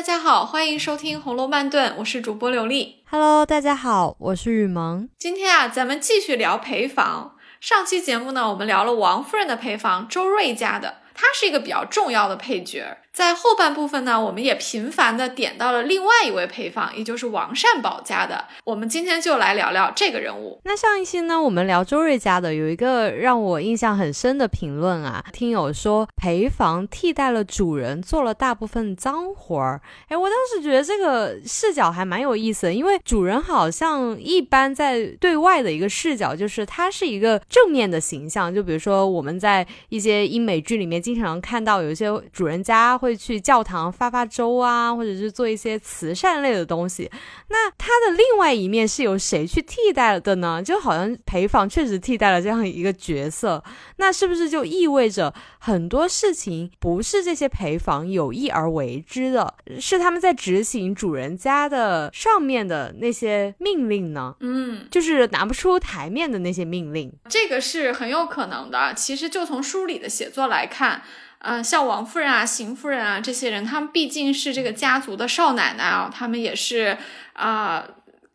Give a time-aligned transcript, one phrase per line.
[0.00, 3.02] 大家好，欢迎收听《红楼慢炖》，我是主播刘丽。
[3.10, 5.06] Hello，大家好，我是雨萌。
[5.18, 7.36] 今天啊，咱们继续聊陪房。
[7.60, 12.96] 上期节目呢，我们聊了王夫人的陪房周瑞家的，她是一个比较重要的配角。
[13.12, 18.46] 在后半部分呢，我们也频繁的点到了另外一位陪房，也就是王善保家的。
[18.64, 20.60] 我们今天就来聊聊这个人物。
[20.64, 29.82] 那上一期呢，我们聊周瑞家的，有一个让我印象很深的评论啊，听友说陪房替代了主人做了大部分脏活儿。
[30.06, 42.99] 哎，我当时觉得这个视角还蛮有意思的，因为主人好像一般在对外的一个视角就是他是一个正面的形象，就比如说我们在一些英美剧里面经常看到有一些主人家。
[43.00, 47.10] 会去教堂发发粥啊，或者是做一些慈善类的东西。
[47.48, 50.62] 那他的另外一面是由谁去替代的呢？
[50.62, 53.62] 就好像陪房确实替代了这样一个角色。
[53.96, 64.36] 那是不是就意味着很多事情不是这些陪房有意而为之的，是他们在执行主人家的上面的那些命令呢？
[64.40, 68.94] 嗯，就是拿不出台面的那些命令，这个是很有可能的。
[68.94, 71.02] 其实就从书里的写作来看。
[71.40, 76.96] 嗯，像王夫人啊、邢夫人啊这些人，他们毕竟是这个家族的少奶奶啊，他们也是
[77.34, 77.84] 啊，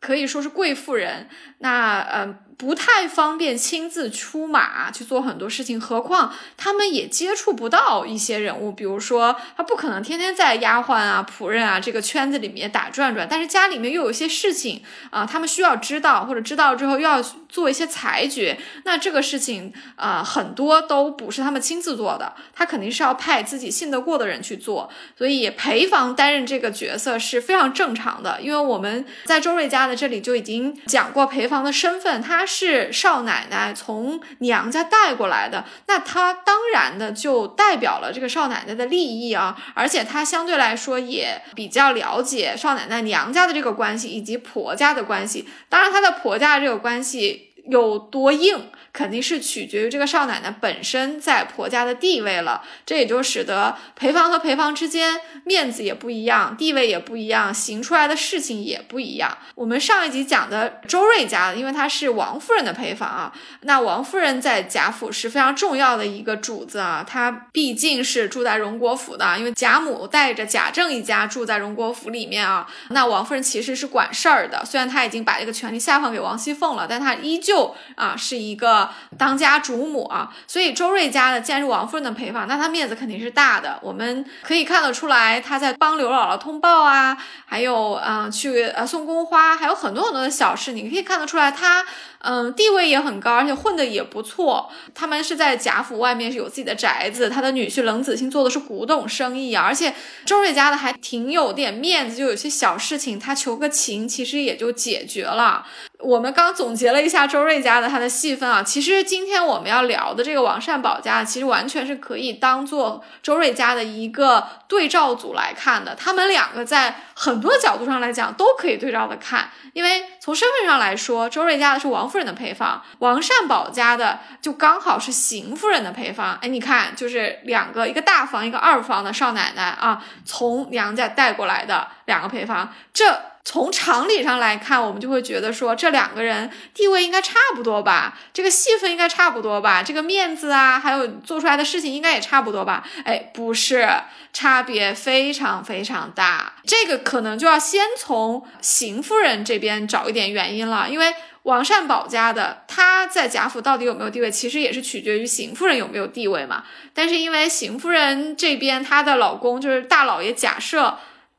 [0.00, 1.28] 可以说是贵妇人。
[1.58, 2.38] 那呃。
[2.58, 17.22] 不太方便亲自出马去做很多事情，何况他们也接触不到一些人物，比如说他不可能天天在丫鬟啊、仆人啊这个圈子里面打转转，但是家里面又有些事情啊，他们需要知道，或者知道之后又要
[17.56, 32.44] 做一些裁决，那这个事情啊很多都不是他们亲自做的，他肯定是要派自己信得过的人去做，所以陪房担任这个角色是非常正常的，因为我们在周瑞家的这里就已经讲过陪房的身份，她。
[32.58, 48.70] 是少奶奶从娘家带过来的，那她当然的就代表了这个少奶奶的利益啊，而且她相对来说也比较了解少奶奶娘家的这个关系以及婆家的关系，当然她的婆家这个关系有多硬。
[48.96, 59.36] 肯定是取决于这个少奶奶本身在婆家的地位了，这也就使得陪房和陪房之间面子也不一样，地位也不一样，行出来的事情也不一样。
[59.54, 63.30] 我们上一集讲的周瑞家，因为她是王夫人的陪房啊，
[63.60, 78.85] 那王夫人在贾府是非常重要的一个主子啊，她毕竟是住在荣国府的，因为贾母带着贾政一家住在荣国府里面啊，那王夫人其实是管事儿的，虽然她已经把这个权力下放给王熙凤了，但她依旧啊是一个。
[79.18, 83.78] 当家主母啊，所以周瑞家的既然是王夫人的陪房，那她面子肯定是大的。
[83.82, 91.84] 我们可以看得出来，她在帮刘姥姥通报啊，还有啊去呃送宫花，还有很多很多的小事，你可以看得出来，她
[92.28, 94.68] 嗯地位也很高，而且混的也不错。
[94.92, 99.94] 他们是在贾府外面是有自己的宅子，他的女婿冷子兴做的是古董生意啊，而且
[100.24, 105.64] 周瑞家的还挺有点面子，就有些小事情他求个情，其实也就解决了。
[106.00, 115.94] 我们刚总结了一下周瑞家的他的戏份啊，其实今天我们要聊的这个王善保家，其实完全是可以当做周瑞家的一个对照组来看的。
[115.94, 126.36] 他们两个在很多角度上来讲都可以对照的看，因为从身份上来说，周瑞家的是王夫人的陪房，王善保家的就刚好是邢夫人的陪房。
[126.42, 133.35] 哎，你看，就是两个，一个大房，一个二房的少奶奶啊，从娘家带过来的两个陪房，这。
[133.48, 142.84] 从常理上来看，我们就会觉得说这两个人地位应该差不多吧，这个戏份应该差不多吧，这个面子啊，还有做出来的事情应该也差不多吧？
[143.04, 143.88] 哎，不是，
[144.32, 146.54] 差别非常非常大。
[146.64, 151.14] 这个可能就要先从邢夫人这边找一点原因了，因为
[151.44, 156.64] 王善保家的他在贾府到底有没有地位，其实也是取决于邢夫人有没有地位嘛。
[156.92, 160.94] 但是因为邢夫人这边她的老公就是大老爷贾赦。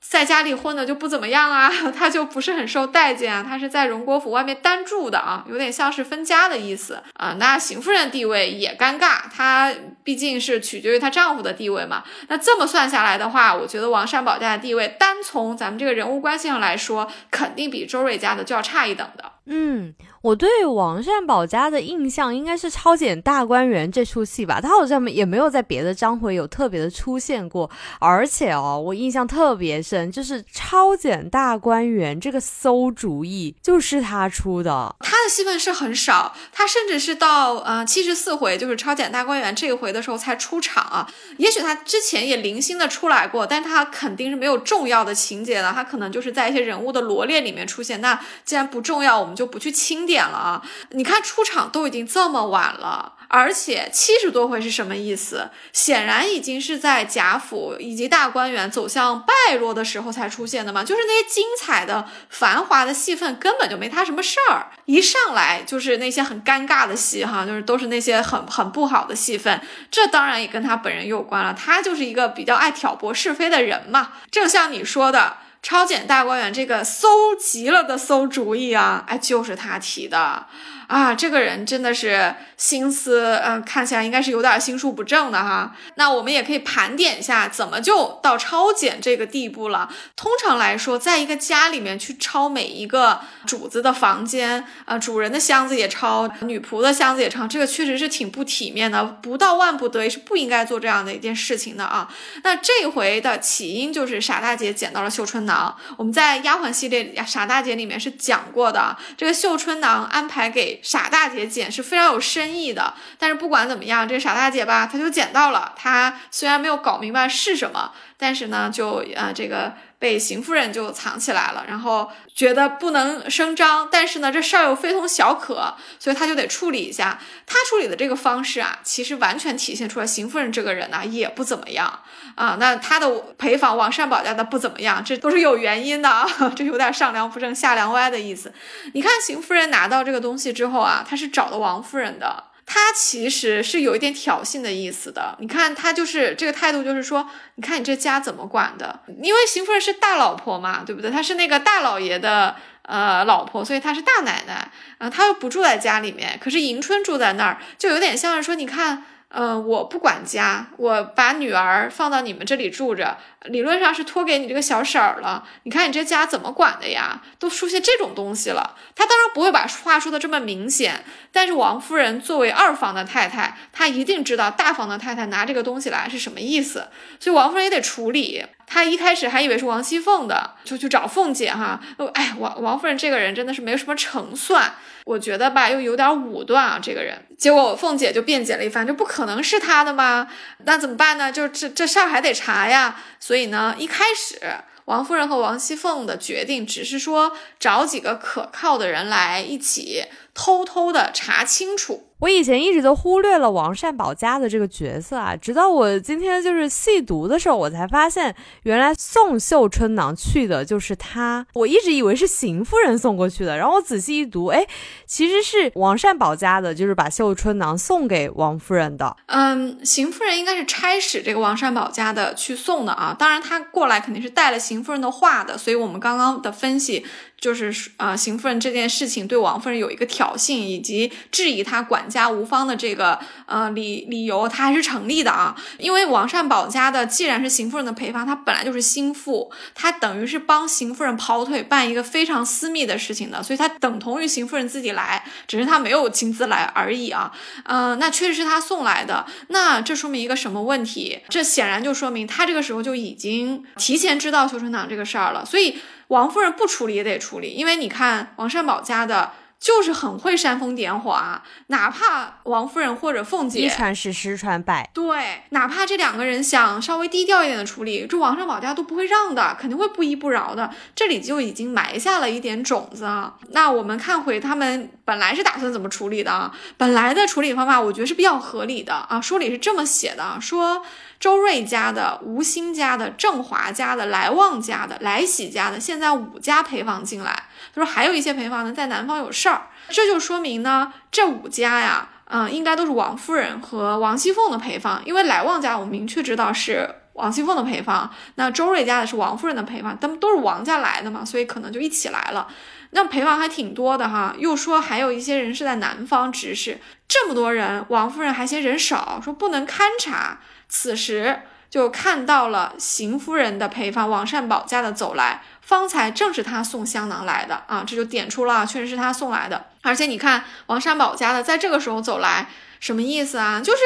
[0.10, 7.36] 在家里混的就不怎么样啊， 他就不是很受待见啊，他是在荣国府外面单住的啊，有点像是分家的意思啊。
[7.38, 9.74] 那邢夫人地位也尴尬，她
[10.04, 12.04] 毕竟是取决于她丈夫的地位嘛。
[12.30, 19.32] 那这么算下来的话，我觉得王善保家的地位，单从咱们这个人物关系上来说，肯定比周瑞家的就要差一等的。
[19.48, 19.94] 嗯。
[20.28, 27.70] 我对王善保家的印象应该是《超检大观园》这出戏吧，他好像也没有在别的章回有特别的出现过。
[28.00, 34.94] 而且哦，我印象特别深，就是《超检大观园》这个馊主意就是他出的。
[35.00, 41.10] 他的戏份是很少，他甚至是到呃七十四回，就是《超检大观园》这一回的时候才出场啊。
[41.38, 48.02] 也许他之前也零星的出来过，但他肯定是没有重要的情节的，他可能就是在一些人物的罗列里面出现。
[48.02, 50.62] 那既然不重要，我们就不去清点点了啊！
[50.92, 53.14] 你看出场都已经这么晚了。
[53.30, 55.50] 而且七十多回是什么意思？
[55.74, 60.82] 显然已经是在贾府以及大观园走向败落的时候才出现的嘛。
[60.82, 69.62] 就是那些精彩的、繁华的戏份根本就没他什么事儿，一上来就是那些很尴尬的戏哈，就是都是那些很很不好的戏份。
[69.92, 74.14] 这当然也跟他本人有关了，他就是一个比较爱挑拨是非的人嘛。
[74.32, 75.36] 正像你说的。
[75.68, 80.46] 超检大观园这个馊极了的馊主意啊，哎，就是他提的。
[80.88, 85.76] 啊，这个人真的是心思，嗯，看起来应该是有点心术不正的哈。
[85.96, 89.90] 那我们也可以盘点一下，怎么就到抄检这个地步了？
[90.16, 99.04] 通常来说，在一个家里面去抄每一个主子的房间，呃，主人的箱子也抄，女仆的箱子也抄，这个确实是挺不体面的。
[99.04, 102.08] 不到万不得已是不应该做这样的一件事情的啊。
[102.46, 105.57] 那这回的起因就是傻大姐捡到了绣春囊。
[105.58, 110.80] 啊我们在丫鬟系列里傻大姐里面是讲过的，这个绣春囊安排给。
[110.84, 115.74] 傻大姐捡是非常有深意的，但是不管怎么样，这个傻大姐吧，她就捡到了。
[115.76, 119.74] 她虽然没有搞明白是什么，但是呢，就呃这个。
[120.00, 127.20] 被邢夫人就藏起来了，然后觉得不能声张，但是呢，这事儿又非同小可，所以他就得处理一下。
[127.46, 132.02] 他处理的这个方式啊，其实完全体现出来邢夫人这个人呢也不怎么样
[132.36, 132.58] 啊。
[132.60, 138.54] 那他的陪房王善保家的不怎么样，这都是有原因的啊， 这有点上梁不正下梁歪的意思。
[138.94, 142.44] 你看邢夫人拿到这个东西之后啊，他是找的王夫人的。
[142.70, 149.00] 他其实是有一点挑衅的意思的，你看他就是这个态度，就是说，你看你这家怎么管的？
[149.24, 151.10] 因为邢夫人是大老婆嘛，对不对？
[151.10, 159.06] 她是那个大老爷的呃老婆，所以她是大奶奶啊，她又不住在家里面，可是迎春住在那儿，就有点像是说，你看。
[159.30, 165.46] 嗯，我不管家，我把女儿放到你们这里住着，理论上是托给你这个小婶儿了。
[165.64, 167.22] 你看你这家怎么管的呀？
[167.38, 168.78] 都出现这种东西了。
[168.96, 171.04] 他当然不会把话说的这么明显，
[171.34, 176.88] 但是王夫人作为二房的太太，她一定知道大房的太太拿这个东西来是什么意思，
[177.20, 178.46] 所以王夫人也得处理。
[178.66, 181.82] 她一开始还以为是王熙凤的，就去找凤姐哈。
[182.14, 184.74] 哎，王王夫人这个人真的是没有什么成算。
[185.04, 187.27] 我觉得吧，又有点武断啊，这个人。
[187.38, 190.28] 结果凤姐就辩解了一番，这不可能是他的吗？
[190.66, 191.32] 那怎么办呢？
[191.32, 193.00] 就这这事儿还得查呀。
[193.20, 194.40] 所以呢，一开始
[194.86, 200.04] 王夫人和王熙凤的决定只是说找几个可靠的人来一起
[200.38, 202.04] 偷偷的查清楚。
[202.20, 211.46] 我以前一直都忽略了王善保家的这个角色啊，直到我今天就是细读的时候，我才发现原来送绣春囊去的就是他。
[211.54, 214.66] 我一直以为是邢夫人送过去的，然后我仔细一读，哎，
[215.06, 219.16] 其实是王善保家的，就是把绣春囊送给王夫人的。
[219.28, 227.06] 嗯，邢夫人应该是差使这个王善保家的去送的啊，当然他过来肯定是带了邢夫人的话的，所以我们刚刚的分析。
[227.40, 235.56] 就是啊，邢夫人这件事情对王夫人有一个挑衅，以及质疑她管家无方的这个呃理理由，她还是成立的啊。
[235.78, 247.32] 因为王善保家的既然是邢夫人的陪房，她本来就是心腹，她等于是帮邢夫人跑腿办一个非常私密的事情的，所以她等同于邢夫人自己来，只是她没有亲自来而已啊。
[247.66, 251.20] 嗯，那确实是她送来的，那这说明一个什么问题？
[251.30, 255.78] 这显然就说明她这个时候就已经提前知道绣春囊这个事儿了，所以。
[256.08, 261.44] 王夫人不处理也得处理，因为你看王善保家的，就是很会煽风点火啊。
[261.68, 270.70] 哪怕王夫人或者凤姐一传十，十传百，对，哪怕这两个人想稍微低调一点的处理，这王善保家都不会让的，肯定会不依不饶的。
[270.96, 273.36] 这里就已经埋下了一点种子啊。
[273.50, 276.54] 那我们看回他们本来是打算怎么处理的啊？
[276.78, 279.20] 本来的处理方法，我觉得是比较合理的啊。
[279.20, 280.84] 书里是这么写的，说。
[281.20, 287.32] 周瑞家的、吴兴家的、郑华家的、来旺家的、来喜家的，现在五家陪房进来。
[287.74, 289.68] 他说还有一些陪房呢，在南方有事儿。
[289.90, 295.02] 这就说明呢，这五家呀，嗯，应该都是王夫人和王熙凤的陪房。
[295.06, 298.14] 因为来旺家，我们明确知道是王熙凤的陪房。
[298.36, 302.48] 那周瑞家的是王夫人的陪房，他们都是王家来的嘛，所以可能就一起来了。
[302.92, 304.34] 那陪房还挺多的哈。
[304.38, 310.40] 又说还有一些人是在南方执事，这么多人，王夫人还嫌人少，说不能勘察。
[310.70, 319.66] 此时就看到了邢夫人的陪房王善保家的走来，方才正是他送香囊来的啊，这就点出了确实是他送来的。
[319.82, 322.48] 而且你看王善保家的在这个时候走来，
[322.80, 323.62] 什么意思啊？
[323.62, 323.80] 就是，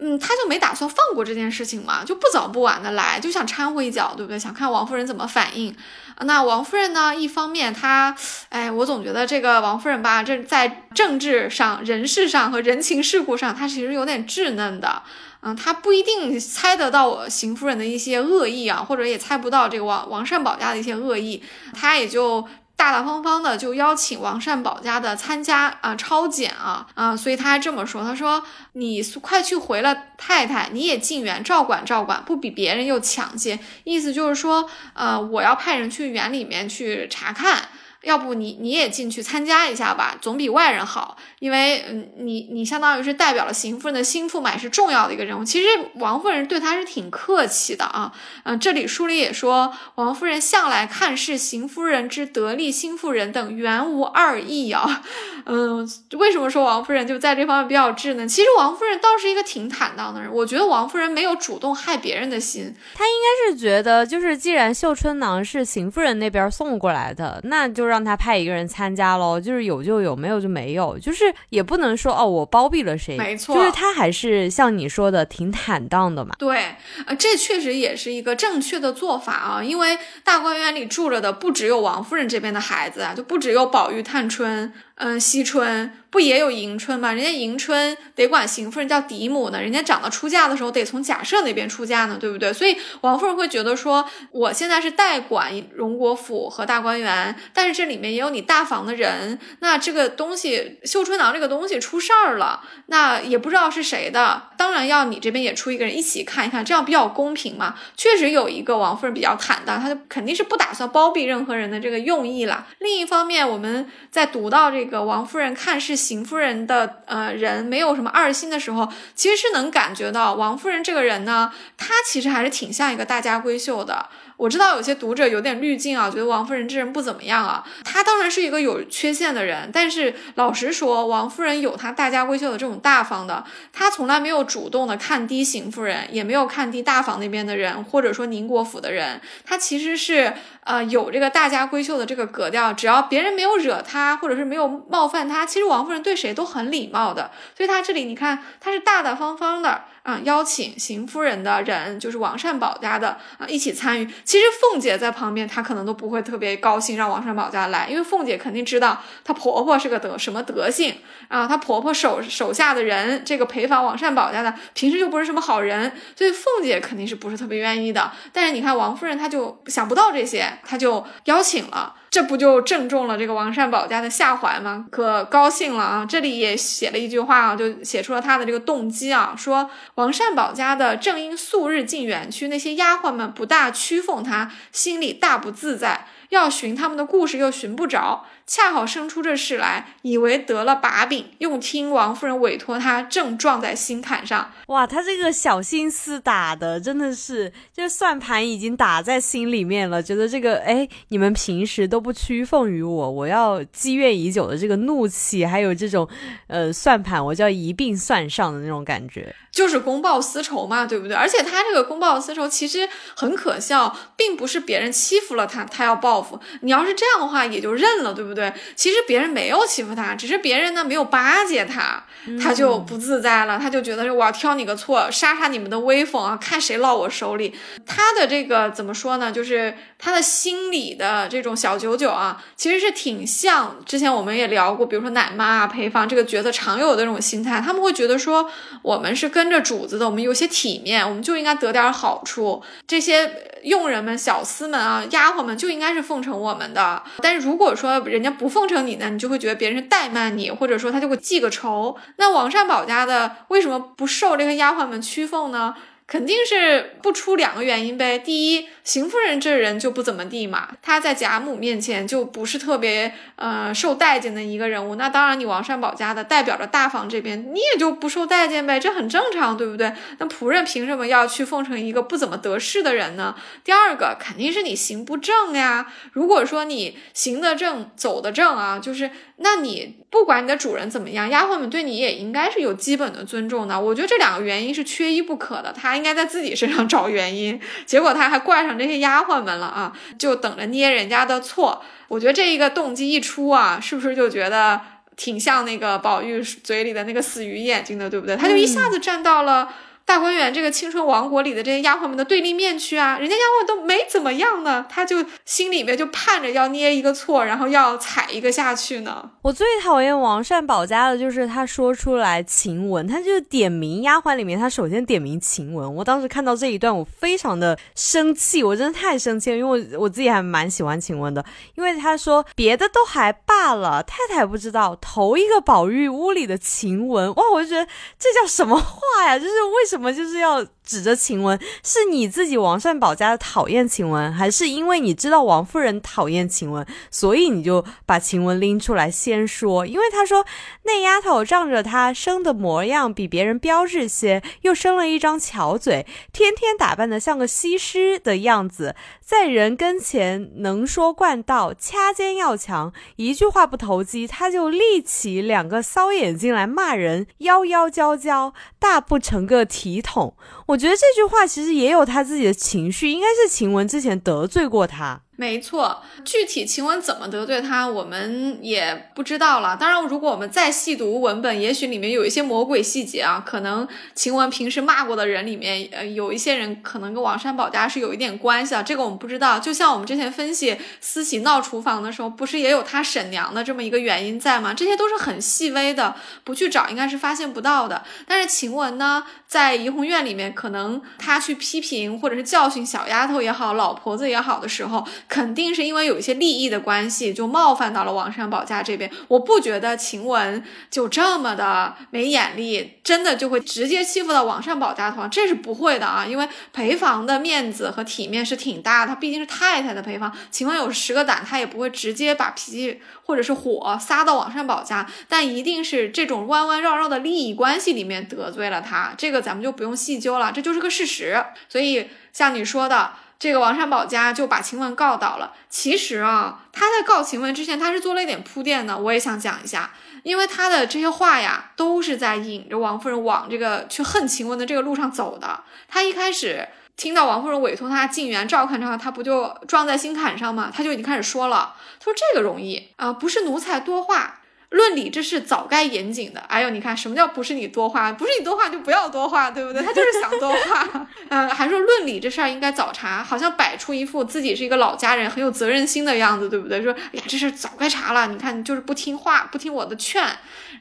[0.00, 4.38] 嗯，他就没打算放过这件事情嘛，就不早不晚的来，就想掺和一脚，对不对？
[4.38, 5.76] 想看王夫人怎么反应。
[6.20, 7.14] 那王夫人呢？
[7.14, 8.16] 一方面她，
[8.48, 15.02] 哎，我总觉得这个王夫人吧，这在政治上、人事上和人情世故上，她其实有点稚嫩的。
[15.42, 37.68] 嗯，他不一定猜得到邢夫人的一些恶意啊，或者也猜不到这个王王善保家的一些恶意，他也就大大方方的就邀请王善保家的参加啊超检啊啊，所以他还这么说，他说你快去回了太太，你也进园照管照管，不比别人又强些，意思就是说，呃，我要派人去园里面去查看。
[38.06, 41.16] 要不你你也进去参加一下吧，总比外人好。
[41.40, 45.44] 因为嗯，你你相当于是代表了邢夫人的心腹嘛，也是重要的一个人物。
[45.44, 48.12] 其实王夫人对他是挺客气的啊。
[48.44, 55.02] 嗯，这里书里也说，王夫人向来看是邢夫人之得力心腹人等原无二意啊。
[55.46, 55.88] 嗯，
[56.18, 58.26] 为什么说王夫人就在这方面比较稚呢？
[58.26, 60.32] 其实王夫人倒是一个挺坦荡的人。
[60.32, 68.06] 我觉得王夫人没有主动害别人的心，她应该是觉得，就是既然绣春囊是邢夫人那边送过来的，那就让。
[68.06, 76.36] 她派一个人参加喽，就是有就有，没有就没有，就是也不能说哦，我包庇了谁，没错，就是她还是像你说的挺坦荡的嘛。
[76.38, 76.76] 对，
[77.06, 84.72] 呃，这确实也是一个正确的做法啊，因为大观园里住着的不只有王夫人这边的孩子啊，就不只有宝玉、探春。
[84.96, 87.12] 嗯，惜春不也有迎春吗？
[87.12, 92.50] 人家迎春得管邢夫人叫嫡母呢，人家长到出嫁的时候得从贾赦那边出嫁呢，对不对？
[92.54, 107.74] 所以王夫人会觉得说，我现在是代管荣国府和大观园，但是这里面也有你大房的人，那这个东西绣春囊这个东西出事儿了，那也不知道是谁的，当然要你这边也出一个人一起看一看，这样比较公平嘛。
[107.94, 112.66] 确实有一个王夫人比较坦荡，她就肯定是不打算包庇任何人的这个用意了。
[112.78, 114.86] 另一方面，我们在读到这。
[114.86, 124.06] 个王夫人看是邢夫人的呃人没有什么二心的时候，其实是能感觉到王夫人这个人呢，她其实还是挺像一个大家闺秀的。
[124.36, 127.64] 我知道有些读者有点滤镜啊，觉得王夫人这人不怎么样啊。
[127.84, 139.20] 她当然是一个有缺陷的人，但是老实说，王夫人有她大家闺秀的这种大方的，她从来没有主动的看低邢夫人，也没有看低大房那边的人，或者说宁国府的人。
[139.42, 140.34] 她其实是
[140.66, 147.30] 呃有这个大家闺秀的这个格调，只要别人没有惹她，或者是没有冒犯她，其实王夫人对谁都很礼貌的。
[147.56, 149.84] 所以她这里你看，她是大大方方的。
[150.06, 154.08] 啊，邀请邢夫人的人就是王善保家的啊，一起参与。
[154.22, 160.94] 其实凤姐在旁边，她可能都不会特别高兴让王善保家来，因为凤姐肯定知道她婆婆是个德什么德性
[161.26, 168.12] 啊，她婆婆手手下的人，这个陪房王善保家的平时就不是什么好人，所以凤姐肯定是不是特别愿意的。
[168.32, 171.94] 但是你看王夫人，她就想不到这些，他就邀请了。
[172.08, 174.86] 这不就正中了这个王善保家的下怀吗？
[174.90, 176.06] 可高兴了啊！
[176.08, 188.24] 这里也写了一句话啊，就写出了他的这个动机啊，说王善保家的正因素日进园区，那些丫鬟们不大屈奉他，心里大不自在，要寻他们的故事又寻不着。
[188.46, 194.52] 恰好生出这事来，以为得了把柄，又听王夫人委托他，正撞在心坎上。
[194.68, 200.00] 哇，他这个小心思打的真的是，这算盘已经打在心里面了。
[200.00, 206.08] 觉得这个，哎，你们平时都不屈奉于我，我要积怨已久的这个怒气，还有这种，
[206.46, 209.34] 呃，算盘，我就要一并算上的那种感觉。
[209.50, 211.16] 就是公报私仇嘛，对不对？
[211.16, 212.86] 而且他这个公报私仇其实
[213.16, 216.38] 很可笑，并不是别人欺负了他，他要报复。
[216.60, 218.35] 你要是这样的话，也就认了，对不对？
[218.74, 222.04] 其实别人没有欺负他，只是别人呢没有巴结他，
[222.42, 227.54] 他就不自在了，他就觉得我要挑你个错，杀杀你们的威风啊，看谁落我手里。
[227.86, 229.32] 他的这个怎么说呢？
[229.32, 238.50] 就是他的心理的这种小九九啊，其实是挺像之前我们也聊过，比如说奶妈啊、陪房这个角色常有的这种心态，他们会觉得说
[238.82, 239.46] 我们是跟。
[239.46, 242.60] 跟着主子的，我们有些体面，我们就应该得点好处。
[242.84, 243.30] 这些
[243.62, 247.00] 佣人们、小厮们啊、丫鬟们就应该是奉承我们的。
[247.18, 251.96] 但是如果说人家不奉承你呢，你就会觉得别人是怠慢你，或者说他就会记个仇。
[252.16, 255.74] 那王善保家的为什么不受这个丫鬟们屈奉呢？
[256.06, 258.16] 肯定是不出两个原因呗。
[258.16, 264.94] 第一，邢夫人这人就不怎么地嘛，她在贾母面前就不是特别呃受待见的一个人物。
[264.94, 269.92] 那当然，你王善保家的代表着大房这边，你也就不受待见呗，这很正常，对不对？
[270.18, 273.34] 那仆人凭什么要去奉承一个不怎么得势的人呢？
[273.64, 275.92] 第二个，肯定是你行不正呀。
[276.12, 283.78] 如果说你行得正，走得正啊，就是那你不管你的主人怎么样，丫鬟们对你也应该是有基本的尊重的。
[283.78, 285.72] 我觉得这两个原因是缺一不可的。
[285.72, 285.96] 他。
[285.96, 289.90] 应该在自己身上找原因，结果他还怪上这些丫鬟们了啊！
[290.18, 291.82] 就等着捏人家的错。
[292.08, 294.78] 我觉得这一个动机一出啊，是不是就觉得
[295.16, 298.36] 挺像那个宝玉嘴里的那个死鱼眼睛的，对不对？
[298.36, 299.72] 他就一下子站到了
[300.06, 309.32] 大观园这个青春王国里的这些丫鬟们的对立面去啊，人家丫鬟都没怎么样呢，他就心里面就盼着要捏一个错，然后要踩一个下去呢。
[309.42, 315.92] 我最讨厌王善保家的就是他说出来晴雯，他就点名丫鬟里面，他首先点名晴雯。
[315.96, 321.44] 我当时看到这一段，我非常的生气，我真的太生气了，因为我我自己还蛮喜欢晴雯的，
[321.74, 327.84] 因为他说别的都还罢了，太太不知道头一个宝玉屋里的晴雯，哇，我就觉得
[328.16, 329.36] 这叫什么话呀？
[329.36, 339.84] 就是为什么什么就是要指着晴雯，是你自己王善保家的讨厌晴雯，还是因为你知道王夫人讨厌晴雯，所以你就把晴雯拎出来先说？
[339.84, 340.46] 因为他说
[340.84, 360.36] 那丫头仗着她生的模样比别人标致些，又生了一张巧嘴，天天打扮的像个西施的样子，在人跟前能说惯道，掐尖要强，一句话不投机，他就立起两个骚眼睛来骂人，妖妖娇娇，大不成个体统。
[360.66, 360.76] 我。
[360.76, 365.22] 觉得这句话其实也有他自己的情绪，应该是晴雯之前得罪过他。
[365.38, 369.76] 没错，具体晴雯怎么得罪他，我们也不知道了。
[369.78, 373.42] 当然，如果我们再细读文本，也许里面有一些魔鬼细节啊。
[373.44, 378.82] 可能晴雯平时骂过的人里面，呃，有一些人可能跟王善保家是有一点关系啊。
[378.82, 379.58] 这个我们不知道。
[379.58, 384.72] 就像我们之前分析思琪闹厨房的时候，不是也有他婶娘的这么一个原因在吗？
[384.72, 388.02] 这些都是很细微的，不去找应该是发现不到的。
[388.26, 395.06] 但是晴雯呢，在怡红院里面，可能他去批评或者是教训小丫头也好，老婆子也好的时候。
[395.28, 399.10] 肯定是因为有一些利益的关系，就冒犯到了王善保家这边。
[399.28, 406.24] 我不觉得晴雯就这么的没眼力，真的就会直接欺负到王善保家头上，这是不会的啊。
[406.24, 410.32] 因为陪房的面子和体面是挺大，他毕竟是太太的陪房。
[410.50, 419.12] 晴雯有十个胆，他也不会直接把脾气或者是火撒到王善保家，但一定是这种弯弯绕绕的利益关系里面得罪了他。
[419.18, 421.44] 这个咱们就不用细究了，这就是个事实。
[421.68, 423.12] 所以像你说的。
[423.38, 425.52] 这个王善保家就把晴雯告倒了。
[425.68, 428.96] 其实啊，他在告晴雯之前，他是做了一点铺垫的。
[428.96, 435.60] 我也想讲一下，因为他的这些话呀，都是在引着王夫人往这个去恨晴雯的这个路上走的。
[435.86, 436.66] 他一开始
[436.96, 440.72] 听到王夫人委托他进园照看之后，他不就撞在心坎上吗？
[440.74, 444.40] 他就已经开始说了，他说这个容易啊，不是奴才多话。
[444.76, 446.40] 论理这事早该严谨的。
[446.48, 448.12] 哎呦，你看什么叫不是你多话？
[448.12, 449.82] 不是你多话就不要多话，对不对？
[449.82, 451.06] 他就是想多话。
[451.30, 456.82] 嗯， 还说论理这事儿应该早查，好像摆出一副自己是一个老家人，很有责任心的样子，对不对？
[456.82, 458.26] 说哎呀，这事早该查了。
[458.28, 460.22] 你看你就是不听话，不听我的劝。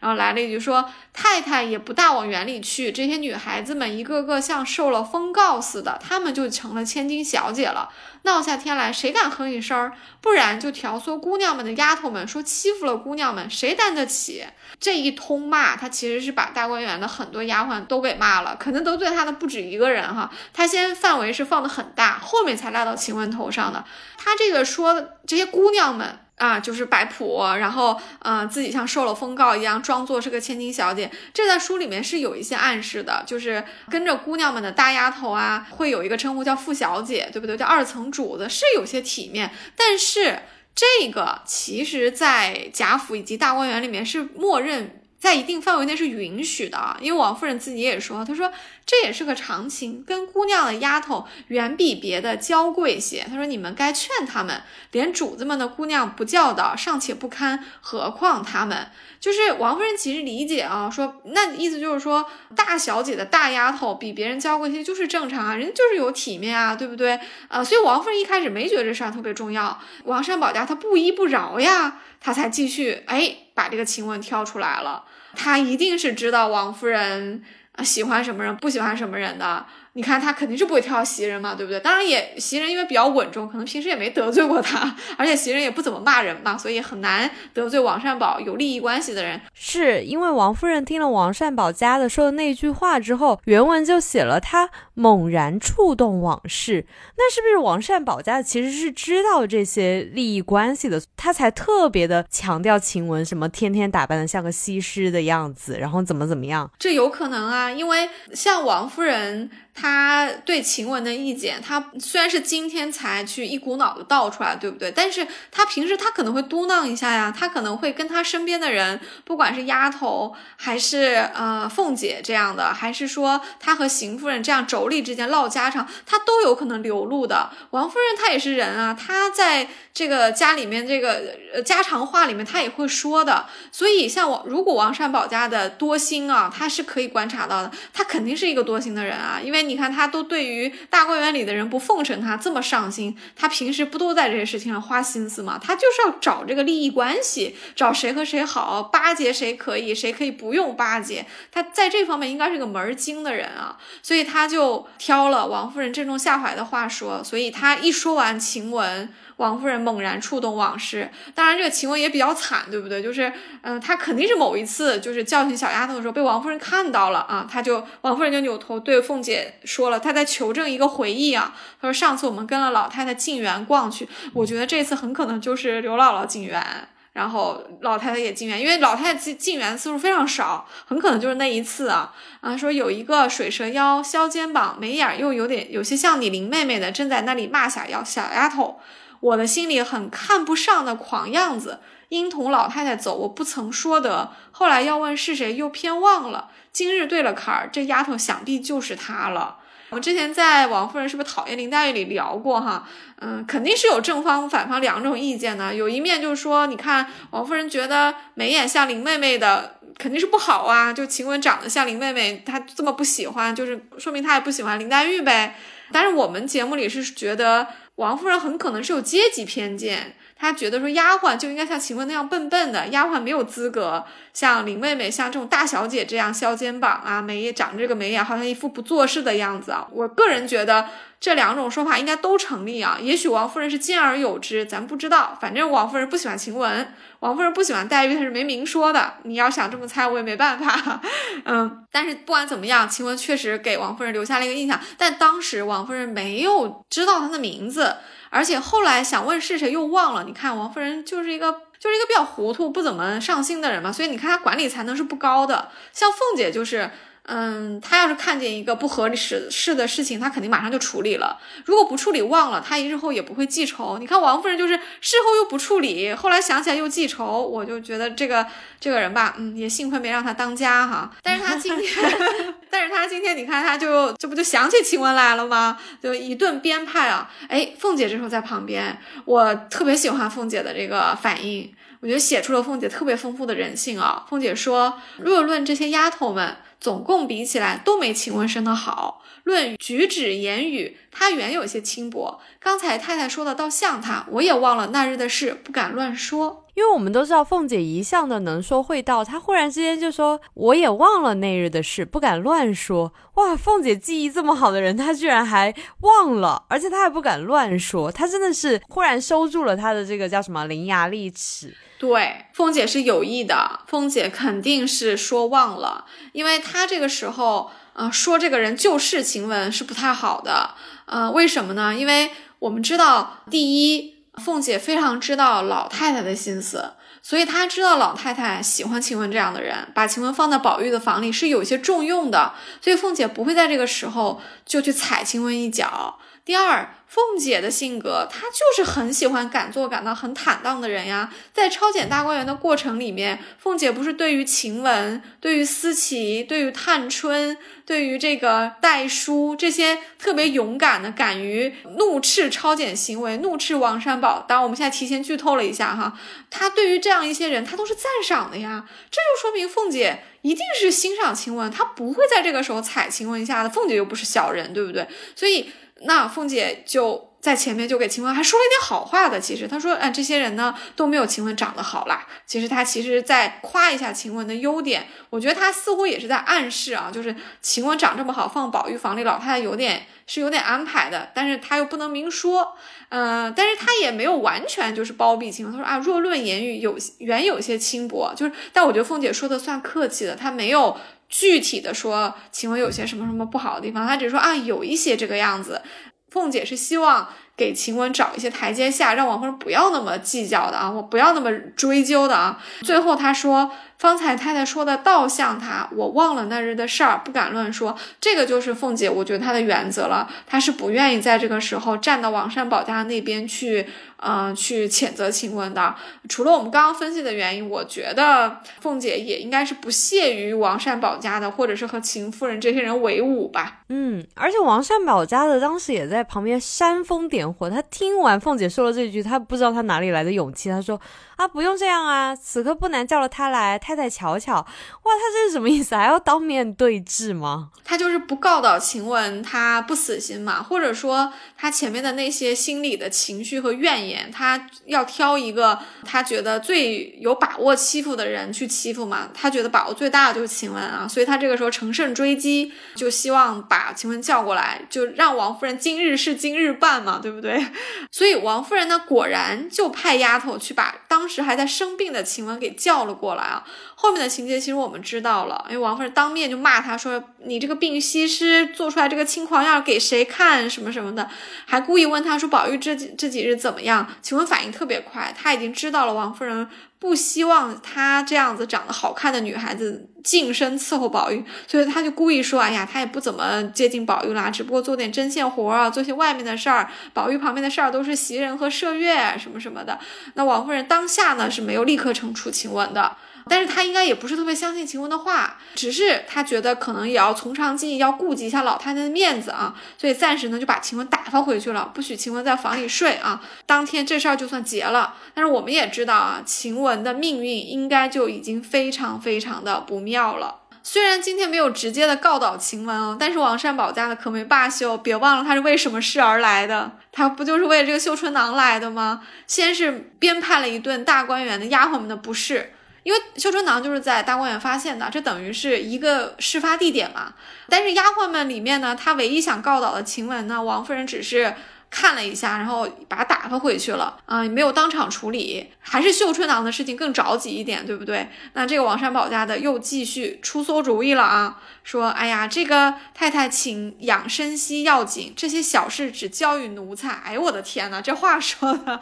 [0.05, 7.89] 然后来了一句说，太太也不大往园里去，这些女孩子们一个个像受了封告似的，她们就成了千金小姐了。
[8.21, 9.93] 闹下天来，谁敢哼一声儿？
[10.21, 14.45] 不然就挑唆姑娘们的丫头们说欺负了姑娘们，谁担得起？
[14.79, 20.29] 这一通骂，他其实是把大观园的很多丫鬟都给骂了，可能得罪他的不止一个人哈。
[20.53, 23.83] 他先范围是放的很大，后面才赖到晴雯头上的。
[24.19, 26.19] 他这个说这些姑娘们。
[26.37, 31.09] 啊，就是摆谱，然后，嗯，自己像受了封告一样，装作是个千金小姐。
[31.33, 37.55] 这在书里面是有一些暗示的，就是跟着姑娘们的大丫头啊，会有一个称呼叫富小姐，对不对？
[37.55, 39.49] 叫二层主子，是有些体面。
[39.75, 40.39] 但是
[40.75, 45.01] 这个其实，在贾府以及大观园里面是默认。
[45.25, 48.51] 在一定范围内是允许的，因为王夫人自己也说，她说
[48.85, 53.25] 这也是个常情，跟姑娘的丫头远比别的娇贵些。
[53.27, 54.61] 她说你们该劝他们，
[54.91, 58.91] 连主子们的姑娘不教导尚且不堪，何况他们？
[59.19, 67.19] 就是王夫人其实理解啊，说那意思就是说大小姐的大丫头比别人娇贵些就是正常啊，人家就是有体面啊，对不对？
[67.47, 75.03] 呃，所以王夫人一开始没觉得这事儿特别重要，王善保家他不依不饶呀，他才继续哎把这个晴雯挑出来了。
[75.33, 77.43] 他一定是知道王夫人
[77.83, 79.65] 喜欢什么人，不喜欢什么人的。
[79.97, 81.79] 你看他肯定是不会挑袭人嘛，对不对？
[81.79, 89.39] 当然也袭人因为比较稳重，可能平时也没得罪过他，而且袭人也不怎么骂人嘛，所以很难得罪王善保有利益关系的人。
[89.53, 96.85] 是因为王夫人听了王善保家的说的那句话之后，原文就写了他猛然触动往事。
[97.15, 106.69] 那是不是王善保家其实是知道这些利益关系的，他才特别的强调晴雯什么天天打扮的像个西施的样子，然后怎么怎么样？
[106.77, 109.49] 这有可能啊，因为像王夫人。
[109.75, 114.89] 他对晴雯的意见，他虽然是今天才去一股脑的倒出来，对不对？
[114.89, 127.49] 但是他平时他可能会嘟囔一下呀，他可能会跟他身边的人，不管是丫头还是呃凤姐这样的，还是说他和邢夫人这样妯娌之间唠家常，他都有可能流露的。
[127.71, 133.45] 王夫人她也是人啊，她在这个家里面这个呃家常话里面，她也会说的。
[133.73, 145.59] 所以像王如果王善保家的多心啊，他是可以观察到的，他肯定是一个多心的人啊，因为你看他都对于大观园里的人不奉承他这么上心，他平时不都在这些事情上花心思吗？
[145.61, 159.09] 他就是要找这个利益关系，找谁和谁好，巴结谁可以，谁可以不用巴结，他在这方面应该是个门儿精的人啊，所以他就挑了王夫人正中下怀的话说，所以他一说完晴雯。
[159.37, 163.03] 王夫人猛然触动往事，当然这个晴雯也比较惨，对不对？
[163.03, 171.53] 就是，嗯，她肯定是某一次就是教训小丫头的时候被王夫人看到了啊，她就王夫人就扭头对凤姐说了，她在求证一个回忆啊。
[171.81, 182.13] 她说上次我们跟了老太太进园逛去，我觉得这次很可能就是刘姥姥进园，然后老太太也进园，因为老太太进进园次数非常少，很可能就是那一次啊。
[182.39, 188.79] 啊，说有一个水蛇腰、削肩膀、眉眼又有点有些像你林妹妹的，正在那里骂小丫小丫头。
[189.25, 194.29] 我的心里很看不上的狂样子，因同老太太走，我不曾说得。
[194.51, 196.49] 后来要问是谁，又偏忘了。
[196.71, 199.57] 今日对了坎儿，这丫头想必就是她了。
[199.89, 202.87] 我们之前在王夫人是不是讨厌林黛玉里聊过哈？
[203.19, 205.73] 嗯，肯定是有正方反方两种意见的。
[205.73, 215.55] 有一面就是说，你看王夫人觉得眉眼像林妹妹的肯定是不好啊，就晴雯长得像林妹妹，她这么不喜欢，就是说明她也不喜欢林黛玉呗。
[215.91, 217.67] 但是我们节目里是觉得。
[217.95, 229.87] 王夫人很可能是有阶级偏见，她觉得说丫鬟就应该像晴雯那样笨笨的，丫鬟没有资格像林妹妹、像这种大小姐这样削肩膀啊，眉也长这个眉眼，好像一副不做事的样子啊。
[229.91, 230.89] 我个人觉得
[231.21, 232.97] 这两种说法应该都成立啊。
[233.01, 235.37] 也许王夫人是兼而有之，咱不知道。
[235.39, 239.13] 反正王夫人不喜欢晴雯，王夫人不喜欢黛玉，她是没明说的。
[239.23, 241.01] 你要想这么猜，我也没办法。
[241.45, 247.95] 嗯，但是不管怎么样，晴雯确实给王夫人留下了一个印象，但当时王夫人没有知道她的名字。
[248.35, 255.69] 而且后来想问是谁又忘了，你看王夫人就是一个就是一个比较糊涂、不怎么上心的人嘛，所以你看她管理才能是不高的。
[255.93, 256.91] 像凤姐就是。
[257.27, 261.39] 嗯，他要是看见一个不合理事事的事情，他肯定马上就处理了。
[261.65, 263.97] 如果不处理忘了，他一日后也不会记仇。
[263.97, 268.45] 你看王夫人就是事后又不处理，后来想起来又记仇，我就觉得这个
[268.79, 271.11] 这个人吧，嗯，也幸亏没让他当家哈。
[271.23, 271.89] 但是他今天，
[272.69, 275.79] 但是他今天，你看他就这不就想起晴雯来了吗？
[275.99, 277.31] 就一顿编排啊。
[277.47, 284.23] 哎，凤姐这时候在旁边，我特别喜欢凤姐的这个反应，我觉得写出了凤姐特别丰富的人性啊。
[284.29, 286.57] 凤姐说，若论这些丫头们。
[286.85, 289.23] 总共比起来都没秦雯生的好。
[289.43, 292.39] 论举止言语，他原有些轻薄。
[292.59, 296.67] 刚才太太说的倒像他，我也忘了那日的事，不敢乱说。
[296.75, 303.11] 因为我们都知道凤姐一向的能说会道，她忽然之间就说我也忘了那日的事，不敢乱说。
[303.35, 311.75] 哇，凤姐记忆这么好的人，她居然还忘了，而且她还不敢乱说，她真的是忽然收住了她的这个叫什么伶牙俐齿。
[312.07, 321.95] 对，凤姐是有意的，凤姐肯定是说忘了，因为她这个时候，呃，说这个人就是晴雯是不太好的，呃，为什么呢？
[321.95, 336.19] 因为我们知道，第一，凤姐非常知道老太太的心思，所以她知道老太太喜欢晴雯这样的人，把晴雯放在宝玉的房里是有些重用的，所以凤姐不会在这个时候就去踩晴雯一脚。
[336.45, 341.33] 第二，凤姐的性格，她就是很喜欢敢做敢当、很坦荡的人呀。
[341.51, 354.45] 在抄检大观园的过程里面，凤姐不是对于晴雯、对于思琪、对于探春、对于这个黛书这些特别勇敢的，敢于怒斥抄检行为、怒斥王善保。
[354.47, 356.15] 当然，我们现在提前剧透了一下哈，
[356.51, 358.87] 她对于这样一些人，她都是赞赏的呀。
[359.09, 363.69] 这就说明凤姐一定是欣赏晴雯，她不会在这个时候踩晴雯一下的。
[363.69, 365.07] 凤姐又不是小人，对不对？
[365.35, 365.71] 所以。
[366.05, 372.25] 那凤姐就在前面就给晴雯还说了一点好话的，其实她说，哎，这些人呢都没有晴雯长得好啦。
[372.45, 382.75] 其实她其实在夸一下晴雯的优点，我觉得她似乎也是在暗示啊，就是晴雯长这么好，放宝玉房里，老太太有点是有点安排的，但是她又不能明说，
[383.09, 385.71] 嗯，但是她也没有完全就是包庇晴雯。
[385.71, 390.97] 她说啊，若论言语有原有些轻薄，就是，但我觉得凤姐说的算客气的，她没有。
[391.29, 395.81] 具体的说，晴雯有些什么什么不好的地方，她只是说啊，有一些这个样子。
[396.29, 402.61] 凤姐是希望给晴雯找一些台阶下，让王夫人不要那么计较的啊，我不要那么追究的啊。
[402.81, 403.71] 最后她说。
[404.05, 407.97] 方才太太说的倒像他，我忘了那日的事儿，不敢乱说。
[408.21, 413.87] 这个就是凤姐，我觉得她的原则了，她是不愿意在这个时候站到王善保家那边去。
[414.27, 415.93] 嗯，去谴责晴雯的，
[416.29, 423.81] 除了我们刚刚分析的原因，我觉得凤姐也应该是不屑于王善保家的，或者是和秦夫人这些人为伍吧。
[423.89, 430.99] 嗯，而且王善保家的当时也在旁边煽风点火，他听完凤姐说了这句，他不知道他哪里来的勇气，他说。
[431.35, 432.33] 啊，不用这样啊！
[432.33, 434.55] 此刻不难叫了他来，太太瞧瞧。
[434.55, 435.95] 哇，他这是什么意思？
[435.95, 437.69] 还要当面对质吗？
[437.83, 449.29] 他就是不告倒晴雯，他不死心嘛，或者说他前面的那些心理的情绪和怨言，他要挑一个他觉得最有把握欺负的人去欺负嘛。
[449.33, 457.65] 他觉得把握最大的就是晴雯啊，所以他这个时候乘胜追击，就希望把晴雯叫过来，就让王夫人今日事今日办嘛，对不对？
[458.11, 460.95] 所以王夫人呢，果然就派丫头去把。
[461.07, 463.63] 当时还在生病的晴雯给叫了过来啊！
[463.95, 470.69] 后面的情节其实我们知道了，因为王夫人当面就骂他说：“你这个病西施做出来这个轻狂样给谁看？
[470.69, 471.29] 什么什么的，
[471.65, 476.67] 还故意问他说宝玉这几这几日怎么样？”晴雯反应特别快，他已经知道了王夫人
[476.99, 486.89] 不希望她这样子长得好看的女孩子近身伺候宝玉，所以他就故意说：“哎呀，他也不怎么接近宝玉啦，只不过做点针线活啊，做些外面的事儿。
[487.13, 489.99] 宝玉旁边的事儿都是袭人和麝月什么什么的。”
[490.33, 493.15] 那王夫人当下呢是没有立刻惩处晴雯的。
[493.47, 503.41] 但是他应该也不是特别相信晴雯的话，只是他觉得可能也要从长计议，要顾及一下老太太的面子啊，所以暂时呢就把晴雯打发回去了，不许晴雯在房里睡啊。
[503.65, 505.15] 当天这事儿就算结了。
[505.33, 510.61] 但是我们也知道啊，晴雯的命运应该就已经非常非常的不妙了。
[510.81, 514.97] 虽然今天没有直接的告倒晴雯哦，但是王善保家的可没罢休。
[514.97, 519.21] 别忘了他是为什么事而来的，他不就是为了这个绣春囊来的吗？
[519.47, 522.71] 先是编排了一顿大观园的丫鬟们的不是。
[523.05, 527.33] 因为绣春囊就是在大观园发现的，这等于是一个事发地点嘛。
[527.69, 531.55] 但是丫鬟们里面呢，她唯一想告倒的晴雯呢，王夫人只是。
[531.95, 538.27] 看了一下，然后把他打发回去了啊，也没有当场处理，还是秀春囊的事情更着急一点，对不对？
[538.51, 547.11] 那这个王善保家的又继续出馊主意了啊，说，哎呀，这个太太请养生息要紧，这些小事只交与奴才。
[547.23, 548.99] 哎呦，我的天哪，这话说的，